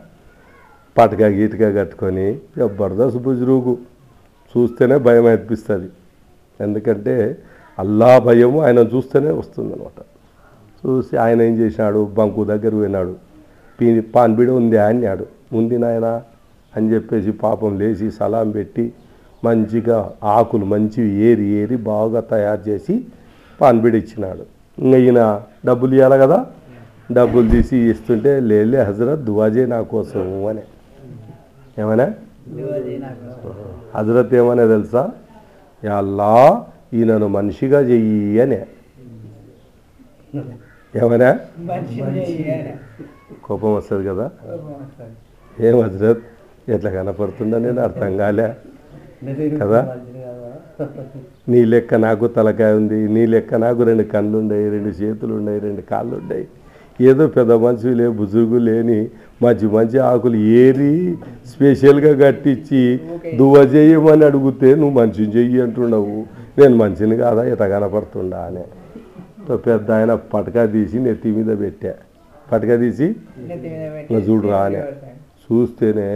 [0.99, 3.79] పటకా గీటక కట్టుకొని జబర్దస్త్ బుజురుగు
[4.53, 5.89] చూస్తేనే భయం అనిపిస్తుంది.
[6.61, 7.39] ఎందుకంటే
[7.79, 10.01] అల్లా భయము ఆయన చూస్తేనే వస్తుందన్నమాట.
[10.81, 12.05] చూసి ఆయన ఏం చేసినాడు?
[12.05, 13.15] బంకు దగ్గర పోయినాడు.
[13.81, 15.27] పీ పాన్బిడ ఉంది అన్నాడు.
[15.53, 16.21] ఉంది నాయన
[16.77, 18.93] అని చెప్పేసి పాపం లేచి సలాం పెట్టి
[19.45, 23.05] మంచిగా ఆకులు మంచివి ఏరి ఏరి బాగా తయారు చేసి
[23.61, 24.45] పాన్బిడ ఇచ్చినాడు.
[24.79, 25.21] ఇంకా ఈయన
[25.67, 26.47] డబ్బులు ఇవ్వాలి కదా?
[27.13, 30.63] డబ్బులు తీసి ఇస్తుంటే లేలే హజరత్ దువాజే నా కోసం అని.
[31.79, 32.07] ఏమన్నా
[33.95, 35.03] హజరత్ ఏమనే తెలుసా?
[35.83, 36.33] అల్లా
[36.95, 38.61] ఈయనను మనిషిగా చెయ్యి అనే.
[42.29, 42.73] చెయ్యాలి.
[43.45, 44.31] కోపం వస్తుంది కదా.
[45.61, 46.23] ఏం హజరత్?
[46.69, 48.49] ఎట్లా కనపడుతుందా నేను అర్థం కాలే.
[49.61, 49.81] కదా?
[51.49, 55.83] నీ లెక్క నాకు తలకాయ ఉంది నీ లెక్క నాకు రెండు కళ్ళు ఉన్నాయి రెండు చేతులు ఉన్నాయి రెండు
[55.91, 56.45] కాళ్ళు ఉన్నాయి
[57.01, 58.99] ఏదో పెద్ద మనిషి లే బుజుగు లేని
[59.43, 60.93] మంచి మంచి ఆకులు ఏరి
[61.47, 62.81] స్పెషల్గా కట్టించి
[63.39, 66.19] దువ్వ చెయ్యమని అడిగితే నువ్వు మంచిని చెయ్యి అంటున్నావు.
[66.59, 67.43] నేను మంచిని కాదా?
[67.45, 68.65] ఇట కనపడుతుండా అని.
[69.67, 71.93] పెద్ద ఆయన పటకా తీసి నెత్తి మీద పెట్టా.
[72.53, 73.07] పటకా తీసి
[74.27, 74.81] చూడు రానే
[75.45, 76.09] చూస్తేనే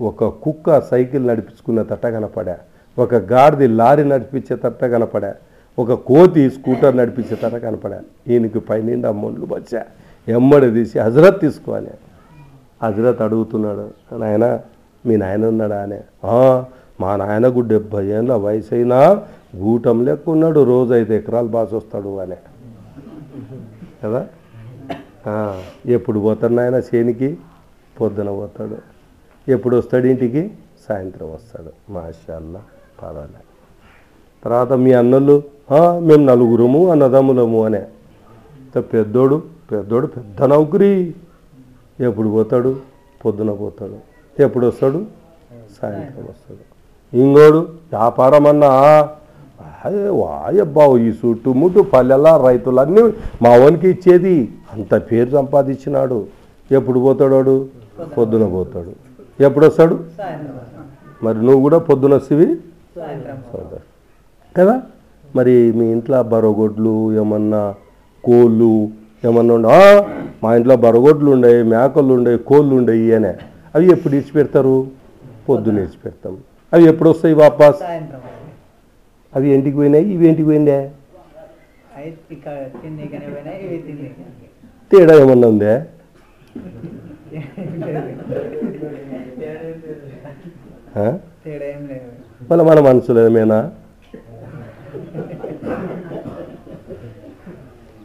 [0.00, 2.58] ఒక కుక్క సైకిల్ నడిపించుకున్న తట్ట
[2.98, 5.34] ఒక గాడిది లారీ నడిపించే తట్ట కనపడా.
[5.78, 8.00] ఒక కోతి స్కూటర్ నడిపించే తట కనపడా.
[8.28, 9.82] ఈయనకి పైనిండా మొండ్లు వచ్చా
[10.28, 11.90] ఎమ్మడి తీసి హజరత్ తీసుకోవాలి
[12.82, 14.60] హజరత్ అడుగుతున్నాడు నాయన
[15.06, 15.82] మీ నాయన ఉన్నాడా?
[15.82, 16.00] అనే.
[17.00, 19.22] మా నాయనకు డెబ్బై ఏళ్ళ వయసు అయినా
[19.56, 22.36] గూటం లేకున్నాడు రోజు ఐదు ఎకరాలు బాసొస్తాడు అనే అని.
[24.04, 24.26] కదా?
[25.86, 27.38] ఎప్పుడు పోతాడు నాయన చేనికి
[28.00, 28.97] పొద్దున పోతాడు.
[29.48, 30.50] ఎప్పుడు వస్తాడు ఇంటికి?
[30.88, 31.92] సాయంత్రం వస్తాడు.
[31.92, 32.62] మాషాల్లా
[33.02, 33.42] పర్వాలే.
[34.44, 35.42] తర్వాత మీ అన్నలు
[36.00, 37.82] మేము నలుగురము అన్నదమ్ములము అనే.
[38.80, 41.14] పెద్దోడు పెద్దోడు పెద్ద నౌకరి.
[42.00, 42.76] ఎప్పుడు పోతాడు?
[43.24, 43.96] పొద్దున పోతాడు.
[44.42, 45.04] ఎప్పుడు వస్తాడు
[45.82, 46.64] సాయంత్రం వస్తాడు.
[47.16, 47.58] ఇంకోడు
[47.92, 48.68] వ్యాపారం అన్నా
[49.84, 53.02] అదే వాయబ్బావు ఈ చుట్టుముట్టు పల్లెల రైతులన్నీ
[53.42, 54.48] మా వానికి ఇచ్చేది.
[54.72, 56.26] అంత పేరు సంపాదించినాడు.
[56.70, 57.68] ఎప్పుడు పోతాడు
[58.18, 59.07] పొద్దున పోతాడు.
[59.38, 59.94] ఎప్పుడు వస్తాడు.
[61.22, 62.46] మరి నువ్వు కూడా పొద్దున వస్తేవి?
[64.54, 64.74] కదా?
[65.34, 67.62] మరి మీ ఇంట్లో బరగొడ్లు ఏమన్నా
[68.24, 68.70] కోళ్ళు
[69.24, 69.80] ఏమన్నా ఉండ "ఆ,
[70.42, 73.32] మా ఇంట్లో బరగొడ్లు ఉండయి మేకలు ఉండయి కోళ్ళు ఉండయి అనే.
[73.74, 74.76] అవి ఎప్పుడు ఇచ్చి పెడతారు
[75.48, 75.78] పొద్దున.
[75.78, 76.34] ఇచ్చి పెడతాం
[76.72, 77.80] అవి ఎప్పుడు వస్తాయి వాపస్.
[79.32, 80.06] అవి ఇంటికి పోయినాయి?
[80.12, 80.78] ఇవి ఇంటికి పోయిందే
[84.90, 85.72] తిండి ఏమన్నా ఉందే?
[92.50, 93.72] మళ్ళీ మన మనసులో ఏమైనా?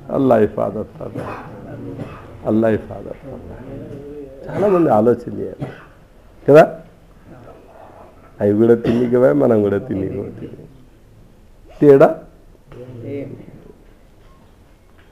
[0.10, 1.38] అల్లా హిఫాదత్ అల్లా.
[2.46, 3.58] అల్లా హిఫాదత్ అల్లా.
[4.48, 5.68] చాలా మంది ఆలోచన చేయాలి.
[6.50, 6.80] కదా?
[8.42, 10.48] అవి కూడా తిన్నికవే మనం కూడా తిన్నికి పోతుంది
[11.82, 12.20] తేడా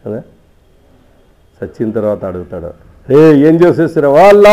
[0.05, 0.23] కదా?
[1.59, 2.90] చచ్చిన తర్వాత అడుగుతాడు.
[3.07, 4.45] ఏ ఏం చేసేస్తారా వాళ్ళ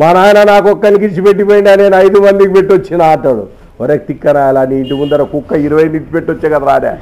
[0.00, 3.44] మా నాయన నాకు ఒక్కరికి ఇచ్చిపెట్టిపోయిందా నేను ఐదు మందికి పెట్టి వచ్చిన ఆటాడు
[4.08, 6.92] తిక్కరా అలా నీ ఇంటి ముందర కుక్క ఇరవై ఇచ్చి పెట్టి కదా రాడా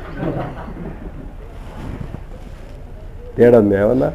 [3.36, 4.08] తేడా ఉంది ఏమన్నా?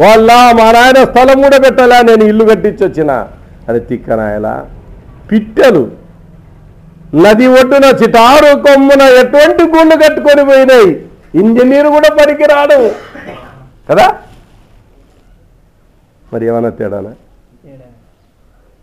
[0.00, 3.12] వాళ్ళ మా నాయన స్థలం కూడా పెట్టాలా నేను ఇల్లు కట్టించొచ్చిన.
[3.68, 4.54] అది తిక్కనాయలా
[5.30, 5.84] పిట్టలు
[7.24, 10.90] నది ఒడ్డున చిటారు కొమ్మున ఎటువంటి గూళ్ళు కట్టుకొని పోయినాయి?
[11.34, 12.78] ఇంజనీర్ కూడా పనికిరాడు
[13.90, 14.06] కదా?
[16.32, 17.12] మరి ఏమైనా తేడానా?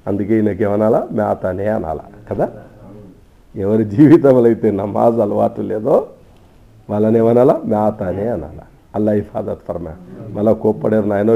[0.08, 1.08] అందుకే ఈయనకి ఏమనాలా?
[1.12, 2.48] మేతనే అనాలా కదా?
[3.56, 6.08] ఎవరి జీవితంలో అయితే నమాజ్ అలవాటు లేదో
[6.90, 7.62] వాళ్ళని ఏమనాలా?
[7.66, 8.64] మేతనే అనాలా.
[8.96, 9.94] అల్లా హిఫాదత్ ఫర్మా.
[10.36, 11.36] మళ్ళా కోప్పడారు నాయనో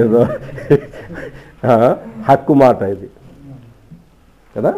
[0.00, 0.20] ఏదో
[2.28, 3.08] హక్కు మాట ఇది.
[4.56, 4.74] కదా?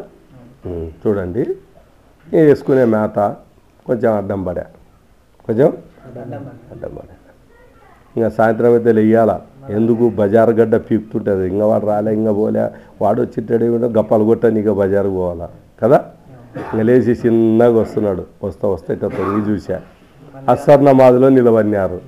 [0.67, 1.43] చూడండి.
[2.33, 3.37] వేసుకునే మేత
[3.87, 4.65] కొంచెం అడ్డం పడా.
[5.47, 5.71] కొంచెం?
[8.17, 10.09] ఇంకా సాయంత్రం అయితే వెయ్యాల ఎందుకు?
[10.09, 11.49] బజార్ గడ్డ పీక్తుంటుంది.
[11.49, 12.65] ఇంకా వాడు రాలే ఇంకా పోలే.
[13.03, 15.49] వాడు వచ్చిట్టాడు ఏమిటో గప్పాలు కొట్టని ఇంకా బజారుకు పోవాలా?
[15.83, 15.99] కదా?
[16.57, 18.23] ఇంకా లేచి చిన్నగా వస్తున్నాడు.
[18.45, 19.09] వస్తా వస్తే ఇట్లా
[19.49, 19.81] చూసా
[20.49, 22.01] అస్సర్ నమాజ్లో నిలబడినారు.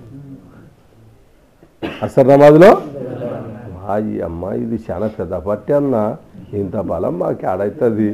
[2.02, 2.70] అస్సర్ నమాజ్లో
[3.92, 6.16] అయ్యి అమ్మ ఇది చాలా పెద్ద పట్టి అన్న.
[6.54, 8.08] ఇంత బలం మాకు ఆడవుతుంది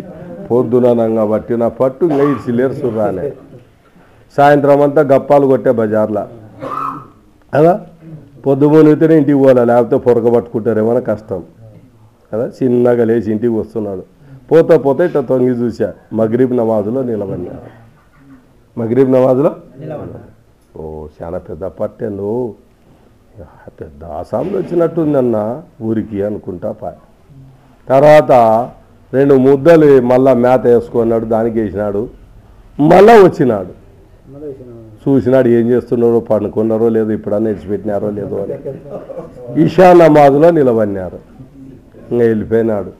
[0.50, 3.28] పొద్దునంగా పట్టిన పట్టు ఇంకా ఈ సిలేరు రాలే.
[4.36, 6.26] సాయంత్రం అంతా గప్పాలు కొట్టే బజార్లో.
[7.54, 7.80] కదా?
[8.46, 8.66] పొద్దు
[9.14, 9.64] ఇంటికి పోవాలి?
[9.64, 11.42] లేకపోతే పొరక పట్టుకుంటారేమో కష్టం.
[12.32, 12.50] కదా?
[12.62, 14.02] చిన్నగా లేచి ఇంటికి వస్తున్నాడు.
[14.52, 15.92] పోతా పోతే ఇట్లా తొంగి చూసా.
[16.12, 17.78] మగ్రీబ్ నమాజులో నిలబడినాడు
[18.80, 19.56] మగ్రీబ్ నమాజులో?
[20.76, 22.08] ఓ చాలా పెద్ద పట్టే
[23.80, 26.92] పెద్ద ఆసాంలో వచ్చినట్టుందన్న ఊరికి అనుకుంటా పా.
[27.88, 28.32] తర్వాత
[29.14, 32.08] రెండు ముద్దలు మళ్ళా మేత వేసుకున్నాడు దానికి వేసినాడు.
[32.80, 33.77] మళ్ళా వచ్చినాడు.
[35.02, 38.56] చూసినాడు ఏం చేస్తున్నారో పండుకున్నారో లేదో ఇప్పుడన్నా ఇచ్చిపెట్టినారో లేదో అని.
[39.64, 41.18] ఈశా నమాజ్లో నిలబడినారు.
[42.10, 42.90] ఇంకా వెళ్ళిపోయినాడు.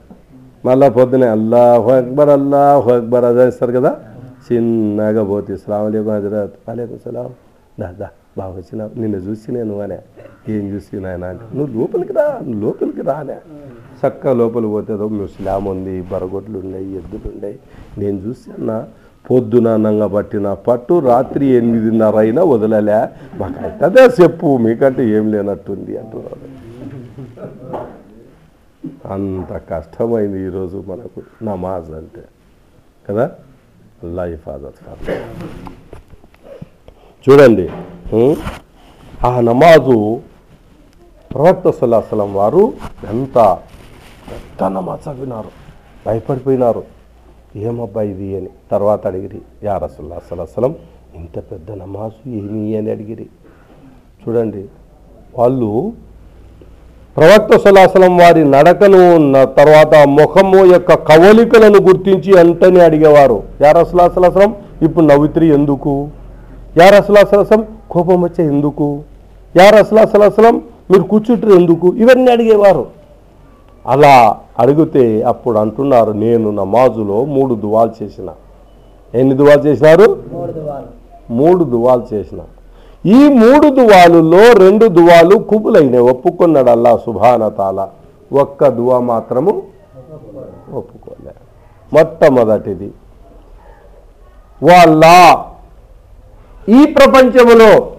[0.65, 3.91] మళ్ళా పొద్దునే అల్లాహు అక్బర్ అల్లాహు అక్బర్ అదేస్తారు కదా
[4.47, 6.55] చిన్నగా పోతే ఇస్లాం అలైకుం హజరత్.
[6.71, 7.29] అలైకుం సలాం.
[7.79, 9.97] దా దా బాగా వచ్చినావు నిన్ను చూసి నేను అనే.
[10.53, 11.23] ఏం చూసి నాయన?
[11.31, 13.37] అంటే నువ్వు లోపలికి రా నువ్వు లోపలికి రానే
[14.01, 17.55] చక్కగా లోపలికి పోతే ఏదో ముస్లాం ఉంది బరగొడ్లు ఉన్నాయి ఎద్దులు ఉన్నాయి.
[18.01, 18.71] నేను చూసి అన్న
[19.31, 22.99] పొద్దున నంగ పట్టిన పట్టు రాత్రి ఎనిమిదిన్నర అయినా వదలలే.
[23.37, 26.47] మాకు అవుతుందే చెప్పు మీకంటే ఏం లేనట్టుంది అంటున్నాడు.
[29.13, 32.23] అంత కష్టమైంది ఈరోజు మనకు నమాజ్ అంటే.
[33.09, 33.31] కదా?
[34.03, 35.09] అల్లా హిఫాజత్
[37.29, 37.69] చూడండి
[39.25, 40.19] ఆ నమాజు
[41.33, 42.73] ప్రవక్త సల్లాహలం వారు
[43.09, 43.37] ఎంత
[44.29, 45.49] పెద్ద నమాజ్ చదివినారు.
[46.05, 46.83] భయపడిపోయినారు.
[47.55, 50.75] ఏమబ్బా ఇది అని తర్వాత అడిగిరి యా రసుల్లా అసలం
[51.15, 53.25] ఇంత పెద్ద నమాజు ఏమి అని అడిగిరి.
[54.21, 54.63] చూడండి
[55.37, 55.93] వాళ్ళు
[57.17, 63.43] ప్రవక్త సలాసలం వారి నడకను ఉన్న తర్వాత ముఖము యొక్క కవలికలను గుర్తించి అంటనే అడిగేవారు.
[63.61, 66.09] యా రసులాసలం ఇప్పుడు నవ్విత్రి ఎందుకు?
[66.77, 69.03] యా రసులాసలం కోపం వచ్చే ఎందుకు?
[69.57, 71.93] యా రసులాసలం మీరు కూర్చుంటారు ఎందుకు?
[71.95, 72.87] ఇవన్నీ అడిగేవారు.
[73.87, 78.29] అలా అడిగితే అప్పుడు అంటున్నారు నేను నమాజులో మూడు దువాలు చేసిన.
[79.15, 80.23] ఎన్ని దువాలు చేసినారు?
[81.29, 82.05] మూడు దువాలు.
[82.13, 82.39] చేసిన.
[83.05, 87.87] ఈ మూడు దువాలులో రెండు దువాలు కుబులైనవి ఒప్పుకున్నాడు అల్లా సుభాన తాల.
[88.33, 89.61] ఒక్క దువా మాత్రము
[90.73, 91.31] ఒప్పుకోలే.
[91.93, 92.91] మొట్టమొదటిది
[94.63, 95.03] వాళ్ళ
[96.69, 97.91] ఈ ప్రపంచములో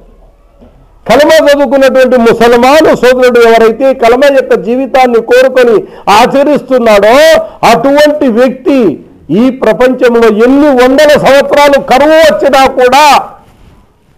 [1.10, 5.76] కలమ చదువుకున్నటువంటి ముసల్మాను సోదరుడు ఎవరైతే కలమ యొక్క జీవితాన్ని కోరుకొని
[6.18, 7.14] ఆచరిస్తున్నాడో
[7.72, 8.78] అటువంటి వ్యక్తి
[9.40, 13.02] ఈ ప్రపంచంలో ఎన్ని వందల సంవత్సరాలు కరువు వచ్చినా కూడా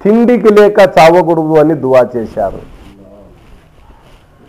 [0.00, 2.60] తిండికి లేక చావకూడదు అని దువా చేశారు.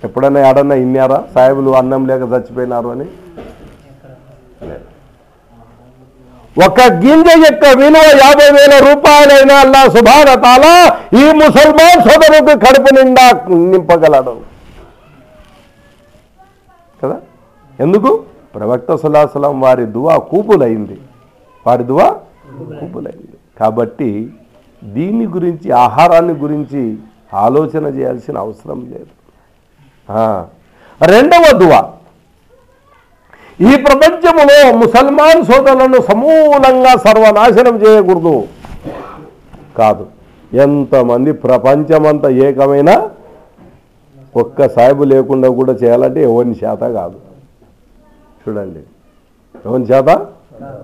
[0.04, 1.20] ఎప్పుడన్నా ఎడన్నా ఇన్నారా?
[1.34, 3.06] సాహెబులు అన్నం లేక చచ్చిపోయినారు అని?
[6.58, 10.28] ఒక గింజ యొక్క విలువ యాభై వేల రూపాయలైన అల్లా సుభాన
[11.18, 14.42] ఈ ముసల్మాన్ సోదరుకు కడుపు నిండా నింపగలడు.
[17.04, 17.22] కదా?
[17.80, 18.24] ఎందుకు?
[18.56, 20.98] ప్రవక్త సులాసలం వారి దువా కూపులైంది.
[21.68, 22.10] వారి దువా
[22.80, 23.60] కూపులైంది.
[23.60, 24.34] కాబట్టి
[24.84, 26.98] దీని గురించి ఆహారాన్ని గురించి
[27.34, 29.08] ఆలోచన చేయాల్సిన అవసరం లేదు.
[31.06, 31.92] రెండవ దువా.
[33.60, 38.36] ఈ ప్రపంచములో ముసల్మాన్ సోదరులను సమూలంగా సర్వనాశనం చేయకూడదు.
[39.80, 40.06] కాదు.
[40.66, 42.89] ఎంతమంది ప్రపంచమంతా ఏకమైన
[44.36, 47.18] ఒక్క సాయిబు లేకుండా కూడా చేయాలంటే ఎవరిని చేత కాదు.
[48.42, 48.82] చూడండి.
[49.66, 50.10] ఎవరిని చేత?
[50.60, 50.82] కాదు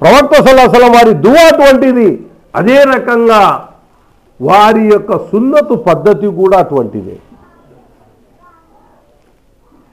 [0.00, 2.08] ప్రవక్త సలాసలం వారి దువా అటువంటిది.
[2.54, 3.42] అదే రకంగా
[4.40, 7.16] వారి యొక్క సున్నతు పద్ధతి కూడా అటువంటిదే.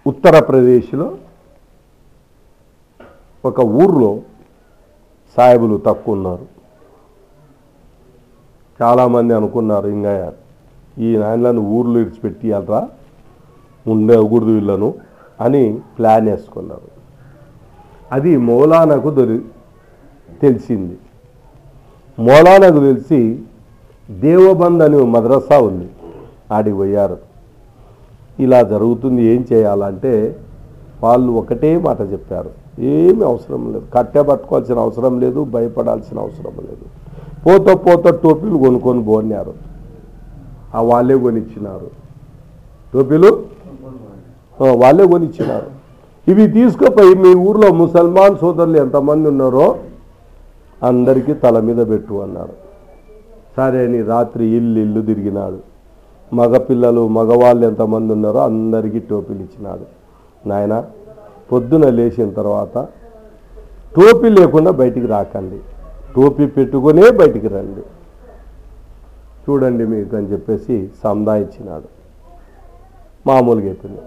[0.08, 1.18] ఉత్తరప్రదేశ్లో
[3.46, 4.22] ఒక ఊర్లో
[5.38, 6.46] సాహెబులు తక్కువ ఉన్నారు
[8.82, 10.34] చాలామంది అనుకున్నారు ఇంకా
[10.98, 12.54] ఈ నాయనలను ఊర్లో ఇడిచిపెట్టి
[13.88, 14.94] ఉండకూడదు వీళ్ళను
[15.42, 16.88] అని ప్లాన్ వేసుకున్నారు.
[18.12, 19.40] అది మౌలానాకు దొరి
[20.42, 20.98] తెలిసింది.
[22.20, 23.40] మౌలానాకు తెలిసి
[24.12, 25.90] దేవబంద్ అని మద్రసా ఉంది.
[26.52, 27.33] ఆడికి పోయారు.
[28.40, 30.14] ఇలా జరుగుతుంది ఏం చేయాలంటే
[31.04, 32.52] వాళ్ళు ఒకటే మాట చెప్పారు.
[32.80, 33.86] ఏమి అవసరం లేదు.
[33.96, 36.86] కట్టె పట్టుకోవాల్సిన అవసరం లేదు భయపడాల్సిన అవసరం లేదు.
[37.46, 39.54] పోతో పోత టోపీలు కొనుక్కొని పోన్నారు.
[40.76, 41.90] ఆ వాళ్ళే కొనిచ్చినారు.
[42.94, 43.32] టోపీలు?
[44.84, 45.70] వాళ్ళే కొనిచ్చినారు.
[46.32, 49.76] ఇవి తీసుకుపోయి మీ ఊర్లో ముసల్మాన్ సోదరులు ఎంతమంది ఉన్నారో
[50.84, 52.54] అందరికీ తల మీద పెట్టు అన్నారు.
[53.58, 55.73] సరే అని రాత్రి ఇల్లు ఇల్లు తిరిగినాడు.
[56.40, 59.86] మగపిల్లలు మగవాళ్ళు ఎంతమంది ఉన్నారో అందరికీ టోపీలు ఇచ్చినాడు.
[60.50, 60.76] నాయన
[61.52, 62.78] పొద్దున లేచిన తర్వాత
[63.96, 65.60] టోపీ లేకుండా బయటికి రాకండి.
[66.16, 67.84] టోపీ పెట్టుకునే బయటికి రండి.
[69.44, 71.88] చూడండి మీకు అని చెప్పేసి సందా ఇచ్చినాడు.
[73.28, 74.04] మామూలుగా అయిపోయింది.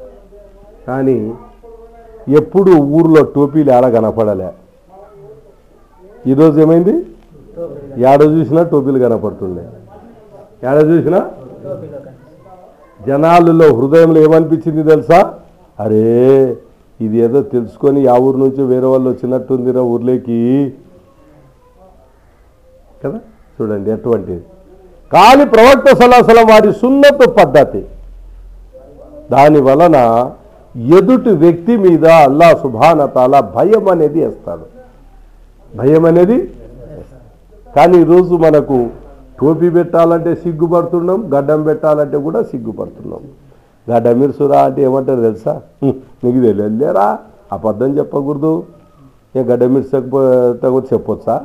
[0.88, 1.16] కానీ
[2.40, 4.50] ఎప్పుడు ఊర్లో టోపీలు ఏడ కనపడలే.
[6.32, 6.94] ఈరోజు ఏమైంది?
[8.10, 9.64] ఏడ చూసినా టోపీలు కనపడుతుండే.
[10.70, 11.20] ఏడ చూసినా?
[13.00, 15.34] జనాలలో హృదయంలో ఏమనిపించింది తెలుసా?
[15.78, 16.04] అరే
[17.00, 20.38] ఇది ఏదో తెలుసుకొని ఆ ఊరు నుంచి వేరే వాళ్ళు వచ్చినట్టుందిరా ఊర్లోకి.
[23.02, 23.18] కదా?
[23.56, 24.40] చూడండి ఎటువంటిది?
[25.12, 27.82] కానీ ప్రవక్త సలాసలం వారి సున్నత పద్ధతి.
[29.30, 29.96] దాని వలన
[30.76, 34.66] ఎదుటి వ్యక్తి మీద అల్లా సుభానతాల భయం అనేది వేస్తాడు.
[35.76, 36.38] భయం అనేది
[37.76, 38.90] కానీ ఈరోజు మనకు
[39.40, 43.22] టోపీ పెట్టాలంటే సిగ్గుపడుతున్నాం గడ్డం పెట్టాలంటే కూడా సిగ్గుపడుతున్నాం.
[43.86, 45.54] గడ్డ మిరుసురా అంటే ఏమంటారు తెలుసా?
[46.24, 47.08] నీకు తెలియలేరా
[47.52, 48.52] అబద్ధం చెప్పకూడదు.
[49.36, 51.36] ఏ గడ్డ మిర్చకపోతే కూడా చెప్పొచ్చా?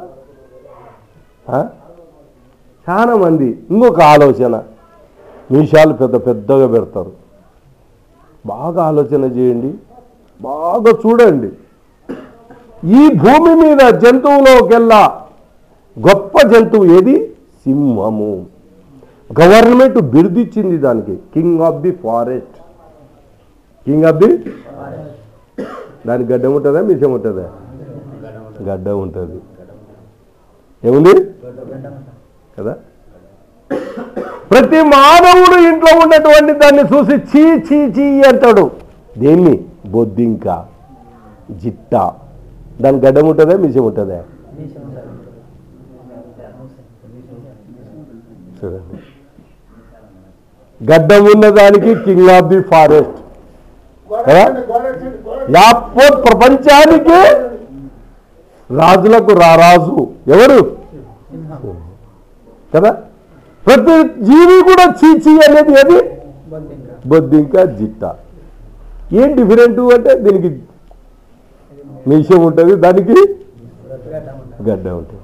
[2.88, 4.56] చాలామంది ఇంకొక ఆలోచన.
[5.51, 7.12] మీషాలు పెద్ద పెద్దగా పెడతారు.
[8.45, 9.71] బాగా ఆలోచన చేయండి.
[10.41, 11.49] బాగా చూడండి.
[13.01, 15.01] ఈ భూమి మీద జంతువులోకెల్లా
[16.08, 17.15] గొప్ప జంతువు ఏది?
[17.63, 18.45] సింహము.
[19.41, 21.15] గవర్నమెంట్ బిరుదిచ్చింది దానికి.
[21.15, 22.62] King of the forest.
[23.86, 24.38] King of the
[26.08, 26.82] దానికి గడ్డం ఉంటుందా?
[26.82, 27.50] మిషం ఉంటుందా?
[28.63, 29.41] గడ్డం ఉంటుంది.
[30.88, 31.26] ఏముంది?
[32.60, 32.76] కదా?
[34.52, 38.71] ప్రతి మానవుడు ఇంట్లో ఉన్నటువంటి దాన్ని చూసి చీ చీ చీ అంటాడు.
[39.17, 39.65] దేన్ని?
[39.86, 40.65] బొద్దింక.
[41.52, 42.12] జిట్ట.
[42.82, 43.58] దాని గడ్డం ఉంటుందా?
[43.58, 44.24] మిషం ఉంటుందా?
[48.62, 48.97] చూడండి
[50.82, 53.17] గడ్డం ఉన్నదానికి కింగ్ ఆఫ్ ది ఫారెస్ట్
[54.28, 54.45] కదా?
[56.26, 57.19] ప్రపంచానికి
[58.69, 59.95] రాజులకు రారాజు.
[60.28, 60.60] ఎవరు?
[62.76, 62.91] కదా?
[63.65, 66.00] ప్రతి జీవి కూడా చీచి అనేది ఏది?
[67.08, 68.04] బొద్దింక జిట్ట.
[69.13, 70.50] ఏం డిఫరెంట్ అంటే దీనికి
[72.08, 73.17] మీషం ఉంటుంది దానికి
[74.69, 75.20] గడ్డ ఉంటుంది.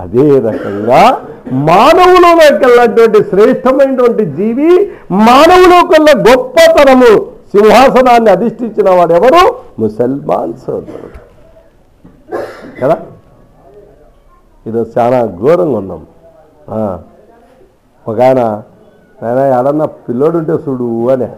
[0.00, 4.70] అదే రకంగా మానవులకెళ్ళటువంటి శ్రేష్టమైనటువంటి జీవి
[5.12, 7.12] మానవులకల్లా గొప్పతనము
[7.54, 11.18] సింహాసనాన్ని అధిష్ఠించిన వాడు ఎవరు ముసల్మాన్ సోదరుడు.
[12.82, 12.96] కదా?
[14.66, 16.06] ఇది చాలా ఘోరంగా ఉన్నాం.
[18.08, 18.62] ఒక ఆయన
[19.22, 21.28] ఆయన ఎడన్నా పిల్లోడు ఉంటే చూడు అని.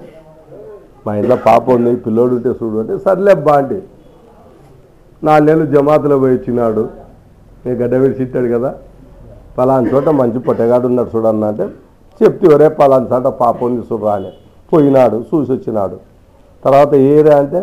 [1.06, 3.82] మా ఇంట్లో పాప ఉంది పిల్లోడు ఉంటే చూడు అంటే సర్లే బా అంటే
[5.24, 7.05] నాలుగేళ్ళు జమాతులో పోయి వచ్చినాడు.
[7.66, 8.70] నేను గడ్డ విడిచి ఇచ్చాడు కదా?
[9.56, 11.64] పలానా చోట మంచి పొట్టగాడు ఉన్నాడు చూడన్న అంటే
[12.20, 14.30] చెప్తే ఒరే పలానా చోట పాప ఉంది చూడరా అని
[14.72, 15.96] పోయినాడు చూసి వచ్చినాడు.
[16.62, 17.60] తర్వాత ఏరే అంటే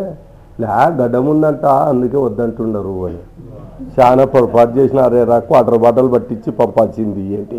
[0.60, 0.66] లే
[0.98, 3.20] గడ్డముందంట అందుకే వద్దంటున్నారు అని.
[3.96, 7.58] చాలా పొరపాటు చేసినారే రా క్వార్టర్ బాటలు పట్టించి పంపాల్సింది ఏంటి?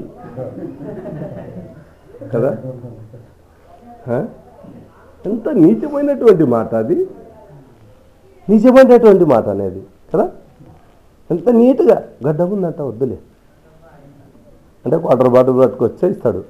[2.34, 2.52] కదా?
[5.26, 6.98] ఎంత నీచమైనటువంటి మాట అది.
[8.48, 9.82] నిజమైనటువంటి మాట అనేది
[10.14, 10.26] కదా?
[11.32, 13.18] ఎంత నీట్గా గడ్డ ఉందంట వద్దులే.
[14.86, 16.44] అంటే క్వార్టర్ బాటిల్ పట్టుకొచ్చే ఇస్తాడు.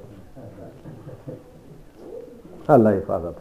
[2.70, 3.34] అలా ఫాదర్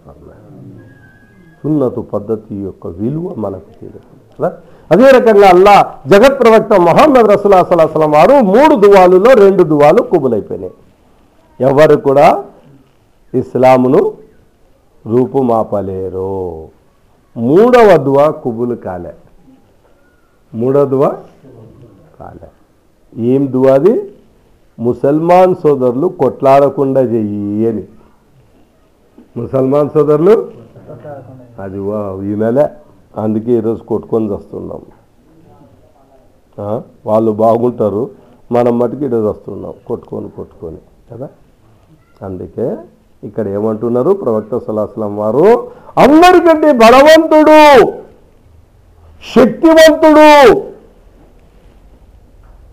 [1.64, 4.00] సున్నతు పద్ధతి యొక్క విలువ మనకు తెలియదు.
[4.40, 4.58] కదా?
[4.92, 10.74] అదే రకంగా అల్లా జగత్ ప్రవక్త మొహమ్మద్ రసూల్ సలాహం వారు మూడు దువాలులో రెండు దువాలు కుబులైపోయినాయి.
[11.62, 12.44] ఎవరు కూడా
[13.34, 14.14] ఇస్లామును
[15.08, 16.68] రూపుమాపలేరు.
[17.38, 19.14] మూడవ దువా కుబులు కాలే.
[20.60, 21.10] మూడో దువా
[22.18, 22.50] కాలే.
[23.14, 23.94] ఏం దువాది?
[24.78, 27.84] ముసల్మాన్ సోదరులు కొట్లాడకుండా చెయ్యి అని.
[29.38, 30.36] ముసల్మాన్ సోదరులు
[31.64, 32.66] అది వా వినలే
[33.24, 34.82] అందుకే ఈరోజు కొట్టుకొని వస్తున్నాం
[37.08, 38.04] వాళ్ళు బాగుంటారు
[38.56, 41.28] మనం మటుకు ఈరోజు వస్తున్నాం కొట్టుకొని కొట్టుకొని కదా?
[42.28, 42.68] అందుకే
[43.24, 44.12] ఇక్కడ ఏమంటున్నారు?
[44.24, 45.48] ప్రవక్త సలాహస్లం వారు
[46.04, 47.60] అందరికంటే బలవంతుడు!
[49.36, 50.58] శక్తివంతుడు.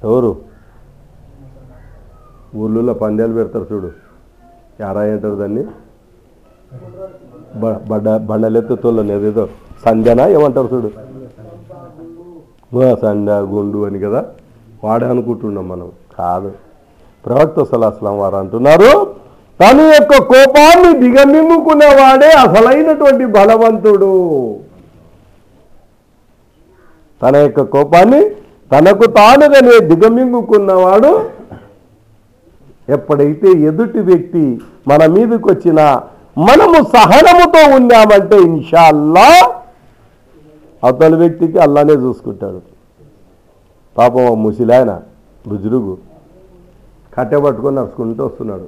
[0.05, 0.37] ఎవరు?
[2.57, 3.91] ఊళ్ళో పందాలు పెడతారు చూడు.
[4.81, 5.65] యారా అంటారు దాన్ని.
[7.57, 9.49] బ- బడ్డ బండలెత్తుతోళ్ళని ఏదేదో.
[9.85, 10.91] సంధ్యనా ఏమంటారు చూడు.
[12.97, 14.25] సంధ్య గుండు అని కదా.
[14.85, 15.93] వాడే అనుకుంటున్నాం మనం.
[16.19, 16.53] కాదు.
[17.27, 19.15] ప్రవక్త సలాస్లాం వారు అంటున్నారు
[19.61, 24.57] తన యొక్క కోపాన్ని దిగమింగుకునేవాడే అసలైనటువంటి బలవంతుడు.
[27.23, 28.23] తన యొక్క కోపాన్ని
[28.73, 31.13] తనకు తానుగానే దిగమింగుకున్నవాడు
[32.95, 34.45] ఎప్పుడైతే ఎదుటి వ్యక్తి
[34.89, 35.85] మన మీదకి వచ్చినా
[36.47, 39.29] మనము సహనముతో ఉన్నామంటే ఇన్షాల్లా
[40.83, 42.61] అవతల వ్యక్తికి అల్లానే చూసుకుంటాడు.
[43.99, 44.93] పాపం ముసిలాయన
[45.49, 45.95] బుజురుగు
[47.15, 48.67] కట్టె పట్టుకొని నడుచుకుంటూ వస్తున్నాడు.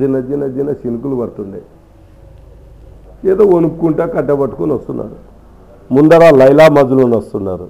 [0.00, 1.60] చిన్న చిన్న చిన్న చినుకులు పడుతుండే.
[3.30, 5.16] ఏదో వణుక్కుంటా కట్టె పట్టుకొని వస్తున్నాడు.
[5.94, 7.66] ముందర లైలా మజులు వస్తున్నారు.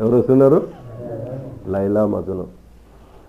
[0.00, 0.58] ఎవరు వస్తున్నారు?
[1.72, 2.46] లైలా మజను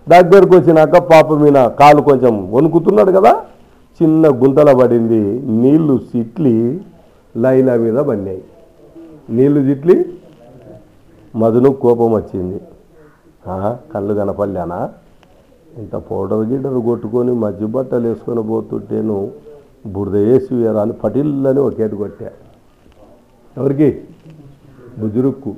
[0.06, 3.32] దగ్గరకు వచ్చినాక పాప మీద కాలు కొంచెం వణుకుతున్నాడు కదా
[4.00, 5.20] చిన్న గుంతల పడింది
[5.62, 6.54] నీళ్ళు సిట్లి
[7.36, 8.42] లైలా మీద పడినాయి.
[9.36, 9.96] నీళ్ళు సిట్లి
[11.36, 12.58] మధును కోపం వచ్చింది.
[13.92, 14.78] కళ్ళు కనపడలేనా?
[15.80, 19.16] ఇంత పౌడర్ గిడ్డలు కొట్టుకొని మధ్య బట్టలు వేసుకొని పోతుంటేను
[19.94, 22.30] బురద వేసి అని పటిల్లని ఒకేటి కొట్టా.
[23.56, 23.88] ఎవరికి?
[24.98, 25.52] బుజురుక్కు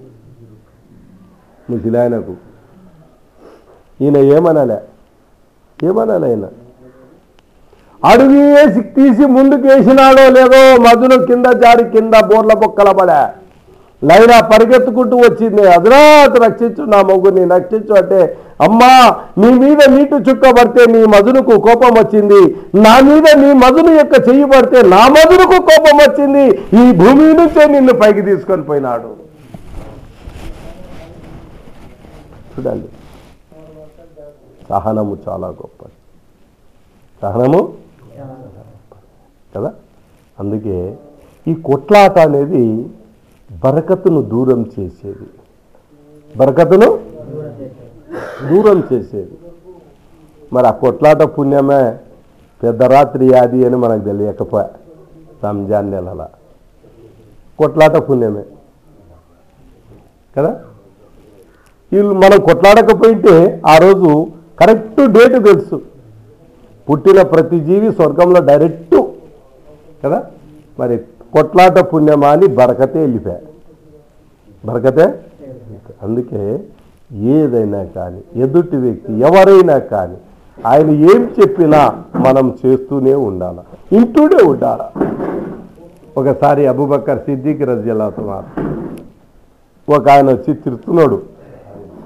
[1.70, 2.34] ముసిలాయనకు
[4.04, 4.78] ఈయన ఏమనాలే?
[5.78, 6.46] ఏమనాలి ఆయన
[8.10, 13.20] అడుగు వేసి తీసి ముందుకు వేసినాడో లేదో మధును కింద జారి కింద బోర్ల బొక్కల పడా.
[14.08, 15.62] లైనా పరిగెత్తుకుంటూ వచ్చింది.
[15.72, 18.20] హజరాత్ రక్షించు నా మొగ్గుని రక్షించు అంటే
[18.66, 18.90] అమ్మా
[19.40, 22.42] నీ మీద నీటు చుక్క పడితే నీ మధునుకు కోపం వచ్చింది.
[22.84, 26.44] నా మీద నీ మధును యొక్క చెయ్యి పడితే నా మధునుకు కోపం వచ్చింది.
[26.82, 29.10] ఈ భూమి నుంచే నిన్ను పైకి తీసుకొని పోయినాడు.
[32.58, 32.88] చూడండి
[34.68, 35.92] సహనము చాలా గొప్పది
[37.22, 37.74] సహనము?
[39.56, 39.74] కదా?
[40.40, 40.98] అందుకే
[41.48, 42.90] ఈ కొట్లాట అనేది
[43.64, 45.26] బరకతును దూరం చేసేది.
[46.36, 46.98] బరకతును?
[48.48, 49.38] దూరం చేసేది.
[50.52, 51.98] మరి ఆ కొట్లాట పుణ్యమే
[52.62, 54.70] పెద్ద రాత్రి యాది అని మనకు తెలియకపోయా
[55.44, 56.28] రంజాన్ నెలల.
[57.58, 58.44] కొట్లాట పుణ్యమే.
[60.36, 60.64] కదా?
[61.92, 63.34] వీళ్ళు మనం కొట్లాడకపోయింటే
[63.66, 64.10] ఆ రోజు
[64.60, 65.76] కరెక్ట్ డేట్ తెలుసు.
[66.88, 68.96] పుట్టిన ప్రతి జీవి స్వర్గంలో డైరెక్ట్
[70.04, 70.18] కదా?
[70.78, 70.94] మరి
[71.32, 73.40] కొట్లాట పుణ్యమా అని బరకతే వెళ్ళిపోయా.
[74.64, 75.06] బరకతే
[76.02, 76.42] అందుకే
[77.36, 80.16] ఏదైనా కానీ ఎదుటి వ్యక్తి ఎవరైనా కానీ
[80.58, 81.80] ఆయన ఏం చెప్పినా
[82.26, 83.62] మనం చేస్తూనే ఉండాలి?
[83.98, 84.86] ఇంటూనే ఉండాలి?
[86.16, 88.48] ఒకసారి అబుబక్కర్ సిద్దికి రజల్లాతున్నారు
[89.88, 91.18] ఒక ఆయన వచ్చి తిరుతున్నాడు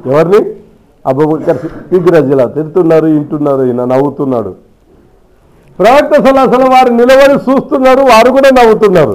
[0.06, 0.40] ఎవరిని?
[1.06, 2.10] అబుబక్కర్ సిద్దిక్
[2.54, 4.52] తిడుతున్నారు ఇంటున్నారు ఈయన నవ్వుతున్నాడు.
[5.78, 9.14] ప్రవక్త సలాసల వారు నిలబడి చూస్తున్నారు వారు కూడా నవ్వుతున్నారు.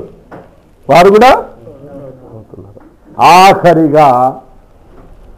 [0.89, 2.79] వారు కూడా నవ్వుతున్నారు.
[3.19, 4.07] ఆఖరిగా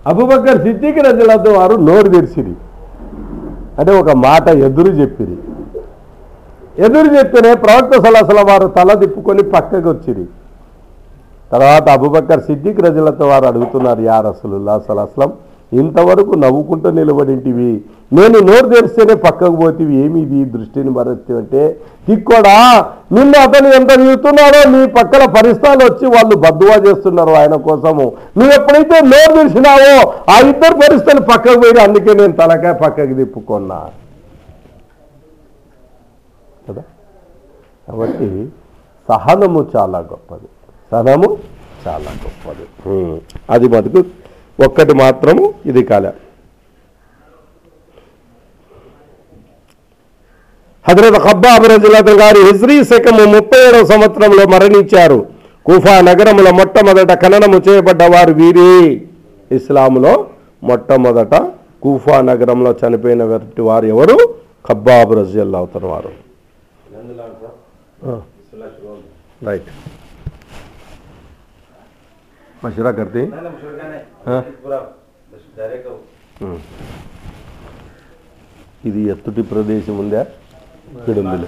[0.08, 2.54] అబుబక్కర్ సిద్దికి రజలతో వారు నోరు తెరిచిరి.
[3.80, 5.38] అంటే ఒక మాట ఎదురు చెప్పిరి.
[6.80, 10.26] ఎదురు చెప్తేనే ప్రవక్త సలాసల వారు తల తిప్పుకొని పక్కకు వచ్చిరి
[11.52, 15.34] తర్వాత అబుబక్కర్ సిద్దిక్ రజలతో వారు అడుగుతున్నారు యా రసూలుల్లా సలాస్లం
[15.74, 17.82] ఇంతవరకు నవ్వుకుంటూ నిలబడింటివి.
[18.14, 19.96] నేను నోరు తెరిస్తేనే పక్కకు పోతివి.
[19.96, 20.46] ఏమి ఇది?
[20.46, 21.76] దృష్టిని మరచి
[22.08, 22.56] తిక్కోడా
[23.12, 28.14] నిన్ను అతను ఎంత తిరుగుతున్నాడో నీ పక్కన పరిస్థితులు వచ్చి వాళ్ళు బద్దువా చేస్తున్నారు ఆయన కోసము.
[28.38, 33.80] నువ్వు ఎప్పుడైతే నోరు తెరిచినావో ఆ ఇద్దరు పరిస్థితులు పక్కకు పోయి అందుకే నేను తలకాయ పక్కకి తిప్పుకున్నా.
[36.70, 36.82] కదా?
[37.88, 38.50] కాబట్టి
[39.10, 40.48] సహనము చాలా గొప్పది.
[40.92, 41.30] సహనము
[41.84, 42.66] చాలా గొప్పది.
[43.54, 44.02] అది మటుకు
[44.66, 46.12] ఒక్కటి మాత్రము ఇది కాలే
[50.86, 55.20] హజరత్ ఖబ్బాబ్ రజులత గారి హిజ్రీ శకము ముప్పై ఏడవ సంవత్సరంలో మరణించారు.
[55.68, 58.34] కుఫా నగరంలో మొట్టమొదట ఖననము చేయబడ్డ వారు.
[58.42, 58.70] వీరే
[59.58, 60.14] ఇస్లాంలో
[60.70, 61.36] మొట్టమొదట
[61.84, 64.18] కూఫా నగరంలో చనిపోయిన వ్యక్తి వారు ఎవరు?
[64.70, 66.12] ఖబ్బాబ్ రజల్లా అవుతారు వారు
[69.48, 69.70] రైట్.
[72.64, 73.24] మషూరా కర్తీ
[74.28, 74.42] हाँ?
[78.86, 80.22] ఇది ఎత్తుటి ప్రదేశం ఉందా
[80.94, 81.48] ఇక్కడ ఉంది